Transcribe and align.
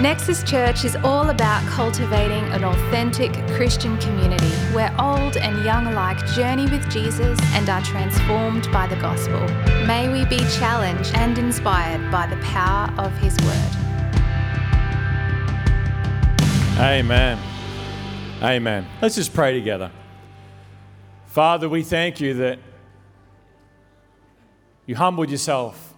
Nexus 0.00 0.42
Church 0.44 0.86
is 0.86 0.96
all 0.96 1.28
about 1.28 1.62
cultivating 1.68 2.42
an 2.52 2.64
authentic 2.64 3.34
Christian 3.48 3.98
community 3.98 4.48
where 4.72 4.90
old 4.98 5.36
and 5.36 5.62
young 5.62 5.88
alike 5.88 6.16
journey 6.28 6.62
with 6.70 6.90
Jesus 6.90 7.38
and 7.52 7.68
are 7.68 7.82
transformed 7.82 8.66
by 8.72 8.86
the 8.86 8.96
gospel. 8.96 9.40
May 9.86 10.08
we 10.08 10.24
be 10.24 10.38
challenged 10.58 11.14
and 11.16 11.36
inspired 11.36 12.10
by 12.10 12.26
the 12.26 12.36
power 12.36 12.90
of 12.96 13.12
His 13.18 13.36
Word. 13.40 13.70
Amen. 16.78 17.38
Amen. 18.42 18.86
Let's 19.02 19.16
just 19.16 19.34
pray 19.34 19.52
together. 19.52 19.90
Father, 21.26 21.68
we 21.68 21.82
thank 21.82 22.22
you 22.22 22.32
that 22.32 22.58
you 24.86 24.96
humbled 24.96 25.28
yourself. 25.28 25.92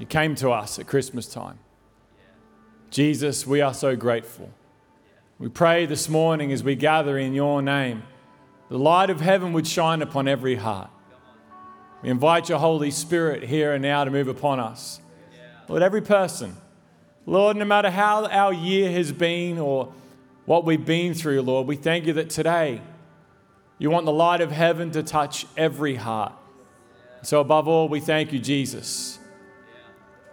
You 0.00 0.06
came 0.06 0.34
to 0.34 0.50
us 0.50 0.80
at 0.80 0.88
Christmas 0.88 1.28
time. 1.28 1.60
Jesus, 2.92 3.46
we 3.46 3.62
are 3.62 3.72
so 3.72 3.96
grateful. 3.96 4.50
We 5.38 5.48
pray 5.48 5.86
this 5.86 6.10
morning 6.10 6.52
as 6.52 6.62
we 6.62 6.76
gather 6.76 7.16
in 7.16 7.32
your 7.32 7.62
name, 7.62 8.02
the 8.68 8.78
light 8.78 9.08
of 9.08 9.22
heaven 9.22 9.54
would 9.54 9.66
shine 9.66 10.02
upon 10.02 10.28
every 10.28 10.56
heart. 10.56 10.90
We 12.02 12.10
invite 12.10 12.50
your 12.50 12.58
Holy 12.58 12.90
Spirit 12.90 13.44
here 13.44 13.72
and 13.72 13.80
now 13.80 14.04
to 14.04 14.10
move 14.10 14.28
upon 14.28 14.60
us. 14.60 15.00
Lord, 15.70 15.82
every 15.82 16.02
person, 16.02 16.54
Lord, 17.24 17.56
no 17.56 17.64
matter 17.64 17.88
how 17.88 18.26
our 18.26 18.52
year 18.52 18.92
has 18.92 19.10
been 19.10 19.58
or 19.58 19.90
what 20.44 20.66
we've 20.66 20.84
been 20.84 21.14
through, 21.14 21.40
Lord, 21.40 21.66
we 21.66 21.76
thank 21.76 22.04
you 22.04 22.12
that 22.12 22.28
today 22.28 22.82
you 23.78 23.88
want 23.88 24.04
the 24.04 24.12
light 24.12 24.42
of 24.42 24.50
heaven 24.50 24.90
to 24.90 25.02
touch 25.02 25.46
every 25.56 25.94
heart. 25.94 26.34
So, 27.22 27.40
above 27.40 27.66
all, 27.68 27.88
we 27.88 28.00
thank 28.00 28.34
you, 28.34 28.38
Jesus 28.38 29.18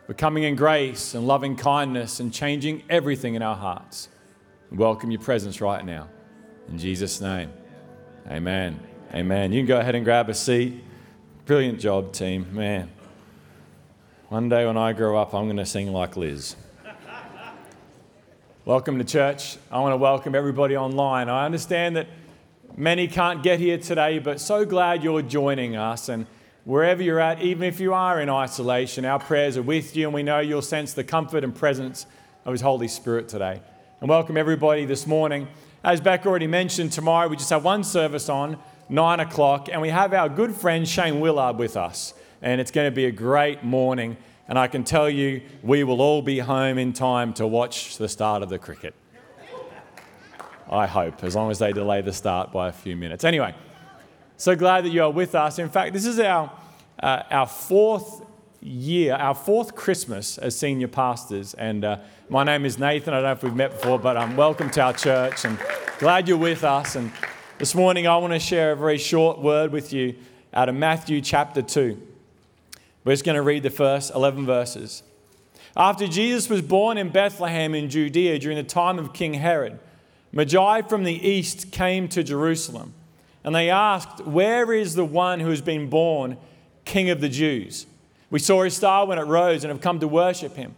for 0.10 0.16
coming 0.16 0.42
in 0.42 0.56
grace 0.56 1.14
and 1.14 1.28
loving 1.28 1.56
kindness 1.56 2.20
and 2.20 2.34
changing 2.34 2.82
everything 2.90 3.36
in 3.36 3.44
our 3.44 3.56
hearts. 3.56 4.10
We 4.72 4.78
welcome 4.78 5.12
your 5.12 5.22
presence 5.22 5.62
right 5.62 5.86
now. 5.86 6.10
In 6.68 6.80
Jesus' 6.80 7.22
name, 7.22 7.54
amen. 8.28 8.80
Amen. 9.14 9.54
You 9.54 9.60
can 9.60 9.68
go 9.68 9.80
ahead 9.80 9.94
and 9.94 10.04
grab 10.04 10.28
a 10.28 10.34
seat. 10.34 10.84
Brilliant 11.46 11.80
job, 11.80 12.12
team. 12.12 12.48
Man. 12.56 12.90
One 14.30 14.50
day 14.50 14.66
when 14.66 14.78
I 14.78 14.94
grow 14.94 15.16
up, 15.16 15.36
I'm 15.36 15.46
going 15.46 15.58
to 15.58 15.66
sing 15.68 15.94
like 15.94 16.18
Liz. 16.18 16.56
welcome 18.66 18.98
to 18.98 19.04
church. 19.04 19.58
I 19.72 19.80
want 19.80 19.94
to 19.94 19.98
welcome 19.98 20.34
everybody 20.34 20.76
online. 20.76 21.30
I 21.30 21.46
understand 21.46 21.98
that 21.98 22.08
many 22.76 23.08
can't 23.08 23.44
get 23.44 23.60
here 23.60 23.78
today, 23.78 24.18
but 24.18 24.42
so 24.42 24.66
glad 24.66 25.04
you're 25.04 25.22
joining 25.22 25.76
us. 25.76 26.10
And 26.10 26.26
wherever 26.66 27.02
you're 27.02 27.20
at, 27.20 27.42
even 27.42 27.64
if 27.64 27.80
you 27.80 27.94
are 27.94 28.20
in 28.22 28.30
isolation, 28.30 29.06
our 29.06 29.20
prayers 29.20 29.58
are 29.58 29.62
with 29.62 29.96
you, 29.96 30.08
and 30.08 30.14
we 30.14 30.24
know 30.24 30.40
you'll 30.40 30.62
sense 30.62 30.94
the 30.94 31.04
comfort 31.04 31.44
and 31.44 31.56
presence 31.56 32.06
of 32.46 32.52
His 32.54 32.62
Holy 32.62 32.88
Spirit 32.88 33.28
today. 33.30 33.62
And 34.02 34.10
welcome 34.10 34.38
everybody 34.38 34.86
this 34.86 35.08
morning. 35.08 35.48
As 35.84 36.02
Beck 36.02 36.26
already 36.26 36.48
mentioned, 36.48 36.92
tomorrow 36.92 37.28
we 37.28 37.38
just 37.38 37.50
have 37.50 37.64
one 37.64 37.84
service 37.84 38.30
on, 38.30 38.58
9 38.90 39.20
o'clock, 39.20 39.70
and 39.72 39.82
we 39.82 39.90
have 39.90 40.14
our 40.14 40.28
good 40.28 40.54
friend 40.54 40.88
Shane 40.88 41.20
Willard 41.20 41.58
with 41.58 41.78
us. 41.78 42.14
And 42.42 42.60
it's 42.60 42.72
going 42.72 42.90
to 42.90 42.96
be 42.96 43.06
a 43.06 43.12
great 43.12 43.64
morning. 43.64 44.18
And 44.48 44.58
I 44.58 44.68
can 44.68 44.84
tell 44.84 45.10
you, 45.10 45.42
we 45.62 45.84
will 45.84 46.02
all 46.02 46.22
be 46.22 46.40
home 46.40 46.78
in 46.78 46.94
time 46.94 47.34
to 47.34 47.46
watch 47.46 47.98
the 47.98 48.10
start 48.10 48.42
of 48.42 48.50
the 48.50 48.58
cricket. 48.58 48.96
I 50.72 50.86
hope, 50.88 51.24
as 51.24 51.36
long 51.36 51.50
as 51.52 51.60
they 51.60 51.74
delay 51.74 52.02
the 52.02 52.14
start 52.14 52.52
by 52.52 52.68
a 52.70 52.72
few 52.72 52.96
minutes. 52.96 53.24
Anyway, 53.24 53.56
so 54.40 54.56
glad 54.56 54.86
that 54.86 54.92
you 54.92 55.04
are 55.04 55.12
with 55.12 55.36
us. 55.36 55.60
In 55.60 55.68
fact, 55.68 55.92
this 55.92 56.06
is 56.06 56.18
our, 56.18 56.50
uh, 57.04 57.24
our 57.30 57.46
fourth 57.46 58.26
year, 58.62 59.14
our 59.14 59.36
fourth 59.36 59.76
Christmas 59.76 60.38
as 60.38 60.58
senior 60.58 60.88
pastors. 60.88 61.54
And 61.56 61.84
uh, 61.84 61.98
my 62.30 62.46
name 62.46 62.64
is 62.64 62.80
Nathan. 62.80 63.14
I 63.14 63.18
don't 63.18 63.26
know 63.26 63.32
if 63.34 63.44
we've 63.44 63.54
met 63.54 63.72
before, 63.72 64.00
but 64.00 64.16
um, 64.16 64.38
welcome 64.38 64.70
to 64.70 64.82
our 64.82 64.94
church 64.94 65.44
and 65.44 65.60
glad 66.00 66.30
you're 66.30 66.38
with 66.38 66.64
us. 66.64 66.96
And 66.96 67.12
this 67.58 67.76
morning, 67.76 68.08
I 68.08 68.16
want 68.16 68.32
to 68.32 68.40
share 68.40 68.72
a 68.72 68.76
very 68.78 68.98
short 68.98 69.40
word 69.40 69.74
with 69.74 69.92
you 69.92 70.16
out 70.54 70.70
of 70.70 70.76
Matthew 70.76 71.20
chapter 71.20 71.62
2. 71.62 72.02
We're 73.04 73.12
just 73.12 73.26
going 73.26 73.36
to 73.36 73.42
read 73.42 73.64
the 73.64 73.70
first 73.70 74.16
11 74.16 74.46
verses. 74.46 75.04
After 75.76 76.08
Jesus 76.08 76.50
was 76.50 76.62
born 76.62 76.98
in 76.98 77.10
Bethlehem 77.10 77.76
in 77.76 77.90
Judea 77.90 78.40
during 78.40 78.56
the 78.56 78.64
time 78.64 79.00
of 79.00 79.12
King 79.12 79.34
Herod, 79.34 79.80
Magi 80.32 80.84
from 80.84 81.04
the 81.04 81.28
east 81.28 81.74
came 81.74 82.08
to 82.08 82.24
Jerusalem 82.24 82.94
and 83.44 83.56
they 83.56 83.70
asked, 83.70 84.26
Where 84.26 84.74
is 84.74 84.96
the 84.96 85.06
one 85.06 85.40
who 85.40 85.50
has 85.50 85.62
been 85.62 85.90
born 85.90 86.38
King 86.86 87.10
of 87.10 87.22
the 87.22 87.30
Jews? 87.30 87.86
We 88.30 88.40
saw 88.40 88.64
his 88.64 88.76
star 88.76 89.08
when 89.08 89.18
it 89.18 89.24
rose 89.24 89.64
and 89.64 89.72
have 89.72 89.82
come 89.82 90.00
to 90.00 90.08
worship 90.08 90.56
him. 90.56 90.76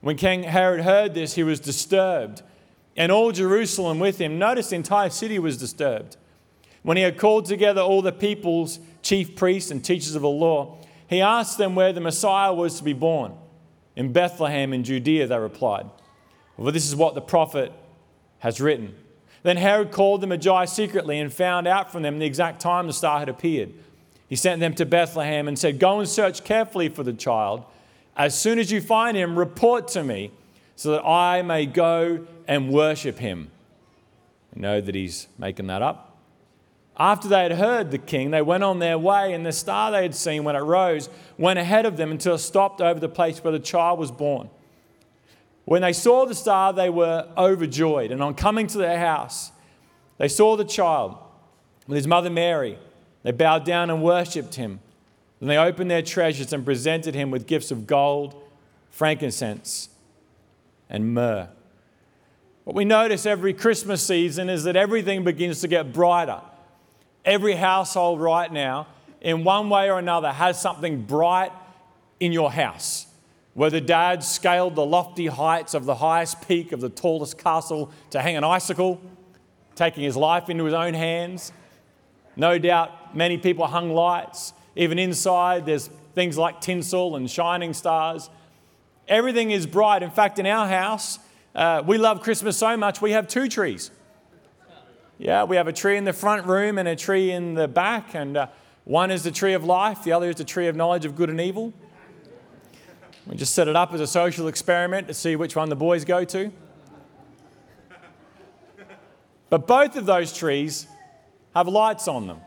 When 0.00 0.16
King 0.16 0.42
Herod 0.42 0.82
heard 0.82 1.14
this, 1.14 1.34
he 1.34 1.42
was 1.42 1.60
disturbed, 1.60 2.42
and 2.96 3.12
all 3.12 3.32
Jerusalem 3.32 3.98
with 3.98 4.18
him. 4.18 4.38
Notice 4.38 4.70
the 4.70 4.76
entire 4.76 5.10
city 5.10 5.38
was 5.38 5.56
disturbed. 5.56 6.16
When 6.82 6.96
he 6.96 7.02
had 7.02 7.18
called 7.18 7.44
together 7.44 7.80
all 7.80 8.02
the 8.02 8.12
people's 8.12 8.78
chief 9.02 9.36
priests 9.36 9.70
and 9.70 9.84
teachers 9.84 10.14
of 10.14 10.22
the 10.22 10.28
law, 10.28 10.78
he 11.06 11.20
asked 11.20 11.58
them 11.58 11.74
where 11.74 11.92
the 11.92 12.00
Messiah 12.00 12.54
was 12.54 12.78
to 12.78 12.84
be 12.84 12.92
born. 12.92 13.34
In 13.96 14.12
Bethlehem 14.12 14.72
in 14.72 14.84
Judea, 14.84 15.26
they 15.26 15.38
replied. 15.38 15.86
Well, 16.56 16.72
this 16.72 16.86
is 16.86 16.96
what 16.96 17.14
the 17.14 17.20
prophet 17.20 17.72
has 18.38 18.60
written. 18.60 18.94
Then 19.42 19.56
Herod 19.56 19.90
called 19.90 20.20
the 20.20 20.26
Magi 20.26 20.64
secretly 20.66 21.18
and 21.18 21.32
found 21.32 21.66
out 21.66 21.90
from 21.90 22.02
them 22.02 22.18
the 22.18 22.26
exact 22.26 22.60
time 22.60 22.86
the 22.86 22.92
star 22.92 23.18
had 23.18 23.28
appeared. 23.28 23.72
He 24.28 24.36
sent 24.36 24.60
them 24.60 24.74
to 24.74 24.86
Bethlehem 24.86 25.48
and 25.48 25.58
said, 25.58 25.78
Go 25.78 25.98
and 25.98 26.08
search 26.08 26.44
carefully 26.44 26.88
for 26.88 27.02
the 27.02 27.12
child. 27.12 27.64
As 28.16 28.38
soon 28.38 28.58
as 28.58 28.70
you 28.70 28.80
find 28.80 29.16
him, 29.16 29.38
report 29.38 29.88
to 29.88 30.04
me 30.04 30.30
so 30.76 30.92
that 30.92 31.04
I 31.04 31.42
may 31.42 31.66
go 31.66 32.26
and 32.46 32.70
worship 32.70 33.18
him. 33.18 33.50
Know 34.54 34.80
that 34.80 34.94
he's 34.94 35.28
making 35.38 35.68
that 35.68 35.82
up. 35.82 36.16
After 36.98 37.28
they 37.28 37.44
had 37.44 37.52
heard 37.52 37.90
the 37.90 37.98
king, 37.98 38.30
they 38.30 38.42
went 38.42 38.62
on 38.62 38.78
their 38.78 38.98
way, 38.98 39.32
and 39.32 39.46
the 39.46 39.52
star 39.52 39.90
they 39.90 40.02
had 40.02 40.14
seen 40.14 40.44
when 40.44 40.54
it 40.54 40.60
rose 40.60 41.08
went 41.38 41.58
ahead 41.58 41.86
of 41.86 41.96
them 41.96 42.10
until 42.10 42.34
it 42.34 42.38
stopped 42.38 42.80
over 42.80 43.00
the 43.00 43.08
place 43.08 43.42
where 43.42 43.52
the 43.52 43.58
child 43.58 43.98
was 43.98 44.10
born. 44.10 44.50
When 45.64 45.82
they 45.82 45.92
saw 45.92 46.26
the 46.26 46.34
star, 46.34 46.72
they 46.72 46.90
were 46.90 47.28
overjoyed. 47.36 48.10
And 48.10 48.22
on 48.22 48.34
coming 48.34 48.66
to 48.68 48.78
their 48.78 48.98
house, 48.98 49.52
they 50.18 50.28
saw 50.28 50.56
the 50.56 50.64
child 50.64 51.16
with 51.86 51.96
his 51.96 52.06
mother 52.06 52.30
Mary. 52.30 52.78
They 53.22 53.32
bowed 53.32 53.64
down 53.64 53.90
and 53.90 54.02
worshipped 54.02 54.54
him. 54.54 54.80
Then 55.38 55.48
they 55.48 55.56
opened 55.56 55.90
their 55.90 56.02
treasures 56.02 56.52
and 56.52 56.64
presented 56.64 57.14
him 57.14 57.30
with 57.30 57.46
gifts 57.46 57.70
of 57.70 57.86
gold, 57.86 58.42
frankincense, 58.90 59.88
and 60.88 61.14
myrrh. 61.14 61.48
What 62.64 62.76
we 62.76 62.84
notice 62.84 63.24
every 63.26 63.54
Christmas 63.54 64.02
season 64.02 64.48
is 64.48 64.64
that 64.64 64.76
everything 64.76 65.24
begins 65.24 65.60
to 65.62 65.68
get 65.68 65.92
brighter. 65.92 66.40
Every 67.24 67.54
household 67.54 68.20
right 68.20 68.52
now, 68.52 68.86
in 69.20 69.44
one 69.44 69.70
way 69.70 69.90
or 69.90 69.98
another, 69.98 70.30
has 70.30 70.60
something 70.60 71.02
bright 71.02 71.52
in 72.18 72.32
your 72.32 72.50
house. 72.50 73.06
Whether 73.54 73.80
dad 73.80 74.22
scaled 74.22 74.76
the 74.76 74.86
lofty 74.86 75.26
heights 75.26 75.74
of 75.74 75.84
the 75.84 75.96
highest 75.96 76.46
peak 76.46 76.72
of 76.72 76.80
the 76.80 76.88
tallest 76.88 77.36
castle 77.36 77.90
to 78.10 78.20
hang 78.20 78.36
an 78.36 78.44
icicle, 78.44 79.00
taking 79.74 80.04
his 80.04 80.16
life 80.16 80.48
into 80.48 80.64
his 80.64 80.74
own 80.74 80.94
hands. 80.94 81.52
No 82.36 82.58
doubt 82.58 83.16
many 83.16 83.38
people 83.38 83.66
hung 83.66 83.90
lights. 83.90 84.52
Even 84.76 84.98
inside, 84.98 85.66
there's 85.66 85.88
things 86.14 86.38
like 86.38 86.60
tinsel 86.60 87.16
and 87.16 87.28
shining 87.28 87.74
stars. 87.74 88.30
Everything 89.08 89.50
is 89.50 89.66
bright. 89.66 90.02
In 90.02 90.10
fact, 90.10 90.38
in 90.38 90.46
our 90.46 90.68
house, 90.68 91.18
uh, 91.54 91.82
we 91.84 91.98
love 91.98 92.22
Christmas 92.22 92.56
so 92.56 92.76
much, 92.76 93.02
we 93.02 93.10
have 93.10 93.26
two 93.26 93.48
trees. 93.48 93.90
Yeah, 95.18 95.44
we 95.44 95.56
have 95.56 95.66
a 95.66 95.72
tree 95.72 95.96
in 95.96 96.04
the 96.04 96.12
front 96.12 96.46
room 96.46 96.78
and 96.78 96.88
a 96.88 96.96
tree 96.96 97.32
in 97.32 97.54
the 97.54 97.68
back, 97.68 98.14
and 98.14 98.36
uh, 98.36 98.46
one 98.84 99.10
is 99.10 99.22
the 99.22 99.30
tree 99.30 99.52
of 99.52 99.64
life, 99.64 100.04
the 100.04 100.12
other 100.12 100.30
is 100.30 100.36
the 100.36 100.44
tree 100.44 100.68
of 100.68 100.76
knowledge 100.76 101.04
of 101.04 101.16
good 101.16 101.28
and 101.28 101.40
evil. 101.40 101.74
We 103.30 103.36
just 103.36 103.54
set 103.54 103.68
it 103.68 103.76
up 103.76 103.92
as 103.92 104.00
a 104.00 104.08
social 104.08 104.48
experiment 104.48 105.06
to 105.06 105.14
see 105.14 105.36
which 105.36 105.54
one 105.54 105.68
the 105.68 105.76
boys 105.76 106.04
go 106.04 106.24
to. 106.24 106.50
But 109.48 109.68
both 109.68 109.94
of 109.94 110.04
those 110.04 110.32
trees 110.32 110.88
have 111.54 111.68
lights 111.68 112.08
on 112.08 112.26
them. 112.26 112.40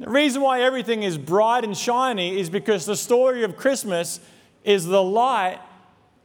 The 0.00 0.10
reason 0.10 0.42
why 0.42 0.62
everything 0.62 1.04
is 1.04 1.16
bright 1.16 1.62
and 1.62 1.76
shiny 1.76 2.40
is 2.40 2.50
because 2.50 2.84
the 2.84 2.96
story 2.96 3.44
of 3.44 3.56
Christmas 3.56 4.18
is 4.64 4.86
the 4.86 5.02
light 5.02 5.60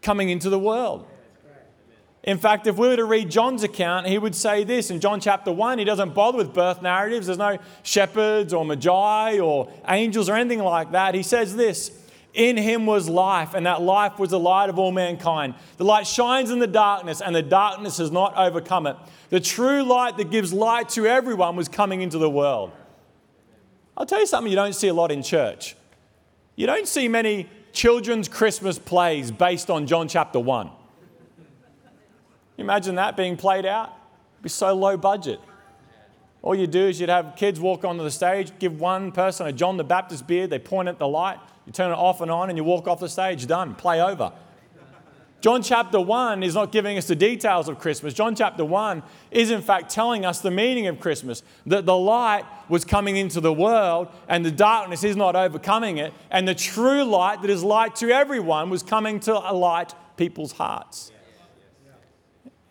coming 0.02 0.30
into 0.30 0.50
the 0.50 0.60
world. 0.60 1.06
In 2.24 2.40
fact, 2.40 2.66
if 2.66 2.78
we 2.78 2.88
were 2.88 2.96
to 2.96 3.06
read 3.06 3.30
John's 3.30 3.62
account, 3.62 4.08
he 4.08 4.18
would 4.18 4.36
say 4.36 4.64
this 4.64 4.90
in 4.90 5.00
John 5.00 5.20
chapter 5.20 5.52
1. 5.52 5.78
He 5.78 5.86
doesn't 5.86 6.16
bother 6.16 6.40
with 6.40 6.52
birth 6.52 6.82
narratives. 6.82 7.28
There's 7.28 7.38
no 7.38 7.60
shepherds 7.84 8.54
or 8.54 8.66
magi 8.66 9.38
or 9.38 9.72
angels 9.88 10.30
or 10.30 10.36
anything 10.36 10.64
like 10.64 10.92
that. 10.94 11.14
He 11.14 11.24
says 11.24 11.56
this 11.56 11.92
in 12.34 12.58
him 12.58 12.86
was 12.86 13.10
life, 13.10 13.54
and 13.54 13.66
that 13.66 13.82
life 13.82 14.20
was 14.20 14.30
the 14.30 14.40
light 14.40 14.70
of 14.70 14.78
all 14.78 14.92
mankind. 14.92 15.56
The 15.78 15.86
light 15.86 16.06
shines 16.06 16.52
in 16.52 16.60
the 16.60 16.68
darkness, 16.68 17.22
and 17.22 17.36
the 17.36 17.42
darkness 17.42 17.98
has 17.98 18.12
not 18.12 18.36
overcome 18.38 18.86
it. 18.88 18.96
The 19.30 19.40
true 19.40 19.84
light 19.84 20.18
that 20.18 20.30
gives 20.30 20.54
light 20.54 20.90
to 20.90 21.08
everyone 21.08 21.56
was 21.56 21.68
coming 21.68 22.02
into 22.02 22.18
the 22.18 22.30
world. 22.30 22.72
I'll 23.96 24.06
tell 24.06 24.20
you 24.20 24.28
something 24.28 24.52
you 24.52 24.56
don't 24.56 24.76
see 24.76 24.88
a 24.88 24.94
lot 24.94 25.12
in 25.12 25.24
church. 25.24 25.76
You 26.56 26.68
don't 26.68 26.88
see 26.88 27.08
many 27.08 27.50
children's 27.74 28.28
Christmas 28.28 28.78
plays 28.78 29.32
based 29.32 29.70
on 29.70 29.88
John 29.88 30.08
chapter 30.08 30.40
1. 30.40 30.70
Imagine 32.58 32.96
that 32.96 33.16
being 33.16 33.38
played 33.38 33.66
out? 33.66 33.90
It'd 34.36 34.44
be 34.44 34.50
so 34.50 34.74
low 34.76 34.98
budget. 34.98 35.40
All 36.42 36.56
you 36.56 36.68
do 36.68 36.88
is 36.88 37.00
you'd 37.00 37.10
have 37.10 37.36
kids 37.36 37.60
walk 37.60 37.84
onto 37.84 38.04
the 38.04 38.12
stage, 38.12 38.52
give 38.60 38.80
one 38.80 39.12
person 39.12 39.48
a 39.48 39.52
John 39.52 39.78
the 39.78 39.84
Baptist 39.84 40.28
beard, 40.28 40.50
they 40.50 40.60
point 40.60 40.88
at 40.88 40.98
the 40.98 41.08
light, 41.08 41.40
you 41.68 41.74
turn 41.74 41.92
it 41.92 41.96
off 41.96 42.22
and 42.22 42.32
on, 42.32 42.50
and 42.50 42.58
you 42.58 42.64
walk 42.64 42.88
off 42.88 43.02
the 43.02 43.10
stage, 43.10 43.46
done, 43.46 43.76
play 43.76 44.02
over. 44.02 44.32
John 45.40 45.62
chapter 45.62 46.02
1 46.02 46.42
is 46.42 46.56
not 46.56 46.72
giving 46.72 46.98
us 46.98 47.06
the 47.06 47.16
details 47.16 47.70
of 47.70 47.78
Christmas. 47.78 48.14
John 48.14 48.36
chapter 48.36 48.66
1 48.66 49.04
is, 49.30 49.52
in 49.52 49.62
fact, 49.62 49.92
telling 49.92 50.26
us 50.26 50.40
the 50.40 50.50
meaning 50.50 50.88
of 50.88 51.00
Christmas 51.00 51.44
that 51.68 51.86
the 51.86 51.96
light 51.96 52.44
was 52.70 52.84
coming 52.84 53.18
into 53.18 53.40
the 53.40 53.54
world 53.54 54.08
and 54.28 54.44
the 54.44 54.52
darkness 54.52 55.04
is 55.04 55.16
not 55.16 55.36
overcoming 55.36 55.98
it, 55.98 56.14
and 56.32 56.48
the 56.48 56.56
true 56.56 57.04
light 57.04 57.42
that 57.44 57.52
is 57.52 57.64
light 57.64 57.96
to 57.98 58.10
everyone 58.10 58.70
was 58.72 58.82
coming 58.82 59.20
to 59.22 59.34
light 59.38 59.94
people's 60.16 60.54
hearts. 60.54 61.12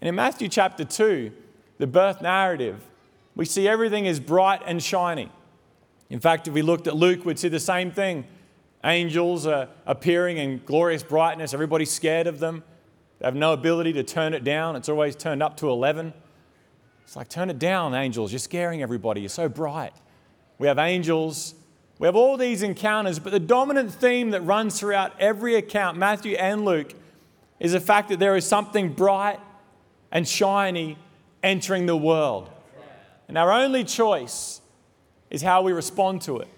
And 0.00 0.08
in 0.08 0.14
Matthew 0.14 0.48
chapter 0.48 0.84
2, 0.84 1.32
the 1.78 1.86
birth 1.86 2.20
narrative, 2.20 2.80
we 3.36 3.44
see 3.44 3.68
everything 3.68 4.06
is 4.06 4.18
bright 4.18 4.62
and 4.66 4.82
shiny. 4.82 5.30
In 6.10 6.20
fact, 6.20 6.48
if 6.48 6.54
we 6.54 6.62
looked 6.62 6.86
at 6.86 6.96
Luke, 6.96 7.24
we'd 7.24 7.38
see 7.38 7.48
the 7.48 7.60
same 7.60 7.90
thing. 7.90 8.24
Angels 8.84 9.46
are 9.46 9.68
appearing 9.86 10.38
in 10.38 10.62
glorious 10.64 11.02
brightness. 11.02 11.52
Everybody's 11.54 11.90
scared 11.90 12.26
of 12.26 12.38
them. 12.38 12.62
They 13.18 13.24
have 13.24 13.34
no 13.34 13.52
ability 13.52 13.94
to 13.94 14.02
turn 14.02 14.34
it 14.34 14.44
down. 14.44 14.76
It's 14.76 14.88
always 14.88 15.16
turned 15.16 15.42
up 15.42 15.56
to 15.58 15.70
11. 15.70 16.12
It's 17.04 17.16
like, 17.16 17.28
turn 17.28 17.50
it 17.50 17.58
down, 17.58 17.94
angels. 17.94 18.32
You're 18.32 18.38
scaring 18.38 18.82
everybody. 18.82 19.20
You're 19.20 19.28
so 19.28 19.48
bright. 19.48 19.92
We 20.58 20.66
have 20.66 20.78
angels. 20.78 21.54
We 21.98 22.06
have 22.06 22.16
all 22.16 22.36
these 22.36 22.62
encounters, 22.62 23.18
but 23.18 23.32
the 23.32 23.40
dominant 23.40 23.90
theme 23.92 24.30
that 24.30 24.42
runs 24.42 24.78
throughout 24.78 25.18
every 25.18 25.54
account, 25.54 25.96
Matthew 25.96 26.36
and 26.36 26.64
Luke, 26.64 26.92
is 27.58 27.72
the 27.72 27.80
fact 27.80 28.10
that 28.10 28.18
there 28.18 28.36
is 28.36 28.44
something 28.44 28.92
bright 28.92 29.40
and 30.12 30.28
shiny 30.28 30.98
entering 31.42 31.86
the 31.86 31.96
world. 31.96 32.50
And 33.28 33.38
our 33.38 33.50
only 33.50 33.82
choice 33.82 34.60
is 35.30 35.42
how 35.42 35.62
we 35.62 35.72
respond 35.72 36.22
to 36.22 36.38
it. 36.38 36.48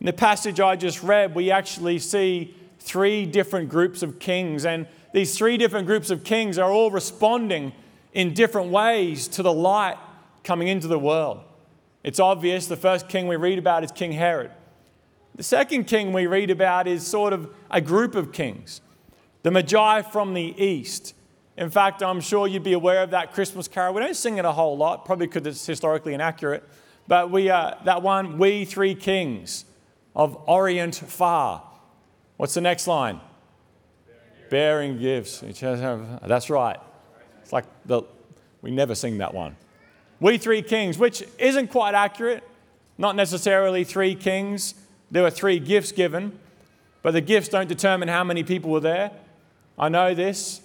In 0.00 0.06
the 0.06 0.12
passage 0.14 0.60
I 0.60 0.76
just 0.76 1.02
read, 1.02 1.34
we 1.34 1.50
actually 1.50 1.98
see 1.98 2.54
three 2.78 3.26
different 3.26 3.68
groups 3.68 4.02
of 4.02 4.18
kings, 4.18 4.64
and 4.64 4.86
these 5.12 5.36
three 5.36 5.58
different 5.58 5.86
groups 5.86 6.08
of 6.08 6.24
kings 6.24 6.56
are 6.56 6.70
all 6.70 6.90
responding 6.90 7.72
in 8.14 8.32
different 8.32 8.70
ways 8.70 9.28
to 9.28 9.42
the 9.42 9.52
light 9.52 9.98
coming 10.42 10.68
into 10.68 10.88
the 10.88 10.98
world. 10.98 11.42
It's 12.02 12.18
obvious 12.18 12.66
the 12.66 12.76
first 12.76 13.10
king 13.10 13.28
we 13.28 13.36
read 13.36 13.58
about 13.58 13.84
is 13.84 13.92
King 13.92 14.12
Herod. 14.12 14.50
The 15.34 15.42
second 15.42 15.84
king 15.84 16.14
we 16.14 16.26
read 16.26 16.50
about 16.50 16.88
is 16.88 17.06
sort 17.06 17.34
of 17.34 17.54
a 17.70 17.82
group 17.82 18.14
of 18.14 18.32
kings, 18.32 18.80
the 19.42 19.50
Magi 19.50 20.00
from 20.00 20.32
the 20.32 20.54
east. 20.62 21.14
In 21.58 21.68
fact, 21.68 22.02
I'm 22.02 22.22
sure 22.22 22.46
you'd 22.46 22.62
be 22.62 22.72
aware 22.72 23.02
of 23.02 23.10
that 23.10 23.34
Christmas 23.34 23.68
carol. 23.68 23.92
We 23.92 24.00
don't 24.00 24.16
sing 24.16 24.38
it 24.38 24.46
a 24.46 24.52
whole 24.52 24.78
lot, 24.78 25.04
probably 25.04 25.26
because 25.26 25.46
it's 25.46 25.66
historically 25.66 26.14
inaccurate, 26.14 26.66
but 27.06 27.30
we, 27.30 27.50
uh, 27.50 27.74
that 27.84 28.02
one, 28.02 28.38
We 28.38 28.64
Three 28.64 28.94
Kings 28.94 29.66
of 30.14 30.36
Orient 30.46 30.94
far. 30.94 31.62
What's 32.36 32.54
the 32.54 32.60
next 32.60 32.86
line? 32.86 33.20
Bearing 34.50 34.98
gifts. 34.98 35.42
Uh, 35.42 36.18
that's 36.26 36.50
right. 36.50 36.78
It's 37.42 37.52
like 37.52 37.64
the, 37.84 38.02
we 38.62 38.70
never 38.70 38.94
sing 38.94 39.18
that 39.18 39.32
one. 39.34 39.56
We 40.20 40.38
three 40.38 40.62
kings, 40.62 40.98
which 40.98 41.22
isn't 41.38 41.68
quite 41.68 41.94
accurate. 41.94 42.42
Not 42.98 43.16
necessarily 43.16 43.84
three 43.84 44.14
kings. 44.14 44.74
There 45.10 45.22
were 45.22 45.30
three 45.30 45.58
gifts 45.58 45.92
given, 45.92 46.38
but 47.02 47.12
the 47.12 47.20
gifts 47.20 47.48
don't 47.48 47.68
determine 47.68 48.08
how 48.08 48.24
many 48.24 48.42
people 48.42 48.70
were 48.70 48.80
there. 48.80 49.10
I 49.78 49.88
know 49.88 50.14
this 50.14 50.60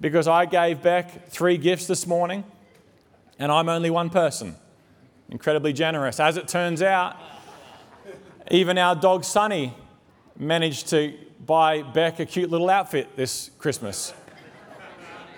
because 0.00 0.28
I 0.28 0.46
gave 0.46 0.82
Beck 0.82 1.28
three 1.28 1.56
gifts 1.56 1.86
this 1.86 2.06
morning, 2.06 2.44
and 3.38 3.50
I'm 3.50 3.68
only 3.68 3.90
one 3.90 4.10
person. 4.10 4.56
Incredibly 5.28 5.72
generous. 5.72 6.20
As 6.20 6.36
it 6.36 6.48
turns 6.48 6.82
out, 6.82 7.16
even 8.50 8.78
our 8.78 8.96
dog 8.96 9.24
Sunny 9.24 9.72
managed 10.36 10.88
to 10.88 11.14
buy 11.46 11.82
Beck 11.82 12.18
a 12.18 12.26
cute 12.26 12.50
little 12.50 12.68
outfit 12.68 13.16
this 13.16 13.50
Christmas, 13.58 14.12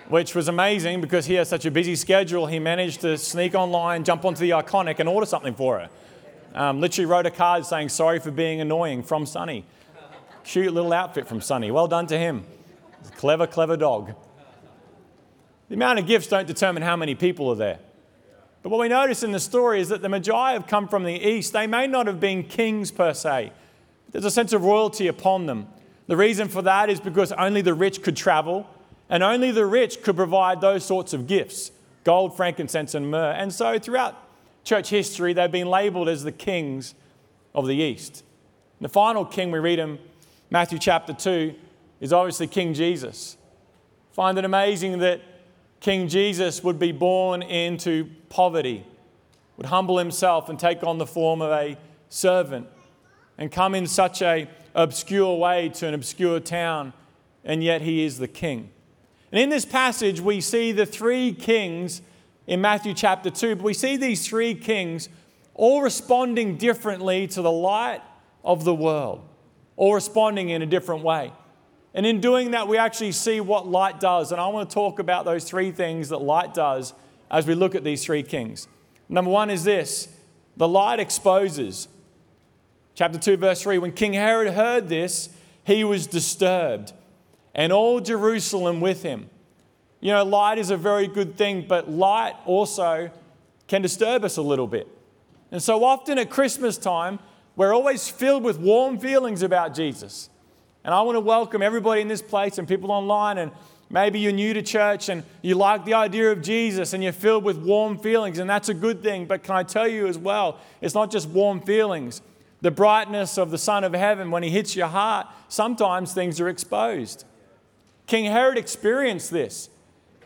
which 0.09 0.33
was 0.33 0.47
amazing 0.47 0.99
because 0.99 1.27
he 1.27 1.35
has 1.35 1.47
such 1.47 1.65
a 1.65 1.71
busy 1.71 1.95
schedule. 1.95 2.47
He 2.47 2.57
managed 2.57 3.01
to 3.01 3.17
sneak 3.19 3.53
online, 3.53 4.03
jump 4.03 4.25
onto 4.25 4.39
the 4.39 4.49
iconic, 4.49 4.99
and 4.99 5.07
order 5.07 5.27
something 5.27 5.53
for 5.53 5.79
her. 5.79 5.89
Um, 6.55 6.81
literally 6.81 7.05
wrote 7.05 7.27
a 7.27 7.31
card 7.31 7.65
saying, 7.65 7.89
Sorry 7.89 8.19
for 8.19 8.31
being 8.31 8.61
annoying 8.61 9.03
from 9.03 9.27
Sunny. 9.27 9.65
Cute 10.43 10.73
little 10.73 10.91
outfit 10.91 11.27
from 11.27 11.39
Sunny. 11.39 11.69
Well 11.69 11.87
done 11.87 12.07
to 12.07 12.17
him. 12.17 12.43
Clever, 13.17 13.45
clever 13.45 13.77
dog. 13.77 14.15
The 15.69 15.75
amount 15.75 15.99
of 15.99 16.07
gifts 16.07 16.27
don't 16.27 16.47
determine 16.47 16.83
how 16.83 16.95
many 16.95 17.15
people 17.15 17.49
are 17.49 17.55
there. 17.55 17.79
But 18.63 18.69
what 18.69 18.79
we 18.79 18.87
notice 18.87 19.23
in 19.23 19.33
the 19.33 19.41
story 19.41 19.81
is 19.81 19.89
that 19.89 20.01
the 20.01 20.09
Magi 20.09 20.53
have 20.53 20.67
come 20.67 20.87
from 20.87 21.03
the 21.03 21.13
east. 21.13 21.51
They 21.51 21.67
may 21.67 21.85
not 21.85 22.07
have 22.07 22.21
been 22.21 22.43
kings 22.43 22.91
per 22.91 23.13
se, 23.13 23.51
there's 24.11 24.25
a 24.25 24.31
sense 24.31 24.53
of 24.53 24.63
royalty 24.63 25.07
upon 25.07 25.47
them. 25.47 25.67
The 26.07 26.15
reason 26.15 26.47
for 26.47 26.61
that 26.61 26.89
is 26.89 26.99
because 26.99 27.31
only 27.31 27.61
the 27.61 27.73
rich 27.73 28.03
could 28.03 28.15
travel, 28.15 28.69
and 29.09 29.23
only 29.23 29.51
the 29.51 29.65
rich 29.65 30.03
could 30.03 30.15
provide 30.15 30.61
those 30.61 30.85
sorts 30.85 31.13
of 31.13 31.27
gifts 31.27 31.71
gold, 32.03 32.35
frankincense, 32.35 32.93
and 32.95 33.09
myrrh. 33.09 33.31
And 33.31 33.53
so 33.53 33.79
throughout 33.79 34.15
church 34.63 34.89
history, 34.89 35.33
they've 35.33 35.51
been 35.51 35.69
labeled 35.69 36.09
as 36.09 36.23
the 36.23 36.31
kings 36.31 36.95
of 37.55 37.65
the 37.65 37.75
east. 37.75 38.23
And 38.79 38.85
the 38.85 38.89
final 38.89 39.25
king 39.25 39.51
we 39.51 39.59
read 39.59 39.79
in 39.79 39.97
Matthew 40.49 40.79
chapter 40.79 41.13
2 41.13 41.55
is 42.01 42.11
obviously 42.11 42.47
King 42.47 42.73
Jesus. 42.73 43.37
Find 44.11 44.37
it 44.37 44.43
amazing 44.43 44.99
that 44.99 45.21
King 45.83 46.07
Jesus 46.07 46.63
would 46.63 46.79
be 46.79 46.93
born 46.93 47.41
into 47.41 48.09
poverty, 48.29 48.85
would 49.57 49.65
humble 49.65 49.97
himself 49.97 50.47
and 50.47 50.57
take 50.57 50.81
on 50.81 50.97
the 50.97 51.05
form 51.05 51.41
of 51.41 51.51
a 51.51 51.77
servant, 52.07 52.67
and 53.37 53.51
come 53.51 53.75
in 53.75 53.85
such 53.85 54.21
a 54.21 54.47
obscure 54.75 55.37
way 55.37 55.67
to 55.67 55.85
an 55.85 55.93
obscure 55.93 56.39
town, 56.39 56.93
and 57.43 57.61
yet 57.61 57.81
he 57.81 58.05
is 58.05 58.17
the 58.17 58.29
king. 58.29 58.69
And 59.29 59.41
in 59.41 59.49
this 59.49 59.65
passage, 59.65 60.21
we 60.21 60.39
see 60.39 60.71
the 60.71 60.85
three 60.85 61.33
kings 61.33 62.01
in 62.47 62.61
Matthew 62.61 62.93
chapter 62.93 63.29
2, 63.29 63.57
but 63.57 63.65
we 63.65 63.73
see 63.73 63.97
these 63.97 64.25
three 64.25 64.55
kings 64.55 65.09
all 65.53 65.81
responding 65.81 66.55
differently 66.55 67.27
to 67.27 67.41
the 67.41 67.51
light 67.51 68.01
of 68.45 68.63
the 68.63 68.73
world, 68.73 69.21
all 69.75 69.95
responding 69.95 70.47
in 70.47 70.61
a 70.61 70.65
different 70.65 71.03
way. 71.03 71.33
And 71.93 72.05
in 72.05 72.21
doing 72.21 72.51
that, 72.51 72.67
we 72.67 72.77
actually 72.77 73.11
see 73.11 73.39
what 73.39 73.67
light 73.67 73.99
does. 73.99 74.31
And 74.31 74.41
I 74.41 74.47
want 74.47 74.69
to 74.69 74.73
talk 74.73 74.99
about 74.99 75.25
those 75.25 75.43
three 75.43 75.71
things 75.71 76.09
that 76.09 76.19
light 76.19 76.53
does 76.53 76.93
as 77.29 77.45
we 77.45 77.55
look 77.55 77.75
at 77.75 77.83
these 77.83 78.03
three 78.03 78.23
kings. 78.23 78.67
Number 79.09 79.29
one 79.29 79.49
is 79.49 79.63
this 79.63 80.07
the 80.57 80.67
light 80.67 80.99
exposes. 80.99 81.87
Chapter 82.95 83.17
2, 83.17 83.37
verse 83.37 83.61
3 83.61 83.79
When 83.79 83.91
King 83.91 84.13
Herod 84.13 84.53
heard 84.53 84.87
this, 84.87 85.29
he 85.63 85.83
was 85.83 86.07
disturbed, 86.07 86.93
and 87.55 87.71
all 87.73 87.99
Jerusalem 87.99 88.81
with 88.81 89.03
him. 89.03 89.29
You 89.99 90.11
know, 90.11 90.23
light 90.23 90.57
is 90.57 90.69
a 90.69 90.77
very 90.77 91.07
good 91.07 91.37
thing, 91.37 91.65
but 91.67 91.89
light 91.89 92.35
also 92.45 93.09
can 93.67 93.81
disturb 93.81 94.23
us 94.25 94.37
a 94.37 94.41
little 94.41 94.67
bit. 94.67 94.87
And 95.51 95.63
so 95.63 95.83
often 95.83 96.17
at 96.17 96.29
Christmas 96.29 96.77
time, 96.77 97.19
we're 97.55 97.73
always 97.73 98.09
filled 98.09 98.43
with 98.43 98.59
warm 98.59 98.97
feelings 98.97 99.43
about 99.43 99.73
Jesus. 99.73 100.29
And 100.83 100.93
I 100.93 101.01
want 101.01 101.15
to 101.15 101.21
welcome 101.21 101.61
everybody 101.61 102.01
in 102.01 102.09
this 102.09 102.21
place 102.21 102.57
and 102.57 102.67
people 102.67 102.91
online. 102.91 103.37
And 103.37 103.51
maybe 103.89 104.19
you're 104.19 104.33
new 104.33 104.53
to 104.53 104.61
church 104.61 105.07
and 105.07 105.23
you 105.41 105.55
like 105.55 105.85
the 105.85 105.93
idea 105.93 106.31
of 106.31 106.41
Jesus 106.41 106.93
and 106.93 107.01
you're 107.01 107.13
filled 107.13 107.43
with 107.43 107.57
warm 107.57 107.97
feelings, 107.97 108.39
and 108.39 108.49
that's 108.49 108.69
a 108.69 108.73
good 108.73 109.01
thing. 109.01 109.25
But 109.25 109.43
can 109.43 109.55
I 109.55 109.63
tell 109.63 109.87
you 109.87 110.07
as 110.07 110.17
well, 110.17 110.59
it's 110.81 110.93
not 110.93 111.11
just 111.11 111.29
warm 111.29 111.61
feelings. 111.61 112.21
The 112.61 112.71
brightness 112.71 113.37
of 113.37 113.51
the 113.51 113.57
Son 113.57 113.83
of 113.83 113.93
Heaven, 113.93 114.31
when 114.31 114.43
He 114.43 114.49
hits 114.49 114.75
your 114.75 114.87
heart, 114.87 115.27
sometimes 115.47 116.13
things 116.13 116.39
are 116.39 116.49
exposed. 116.49 117.25
King 118.07 118.25
Herod 118.25 118.57
experienced 118.57 119.31
this. 119.31 119.69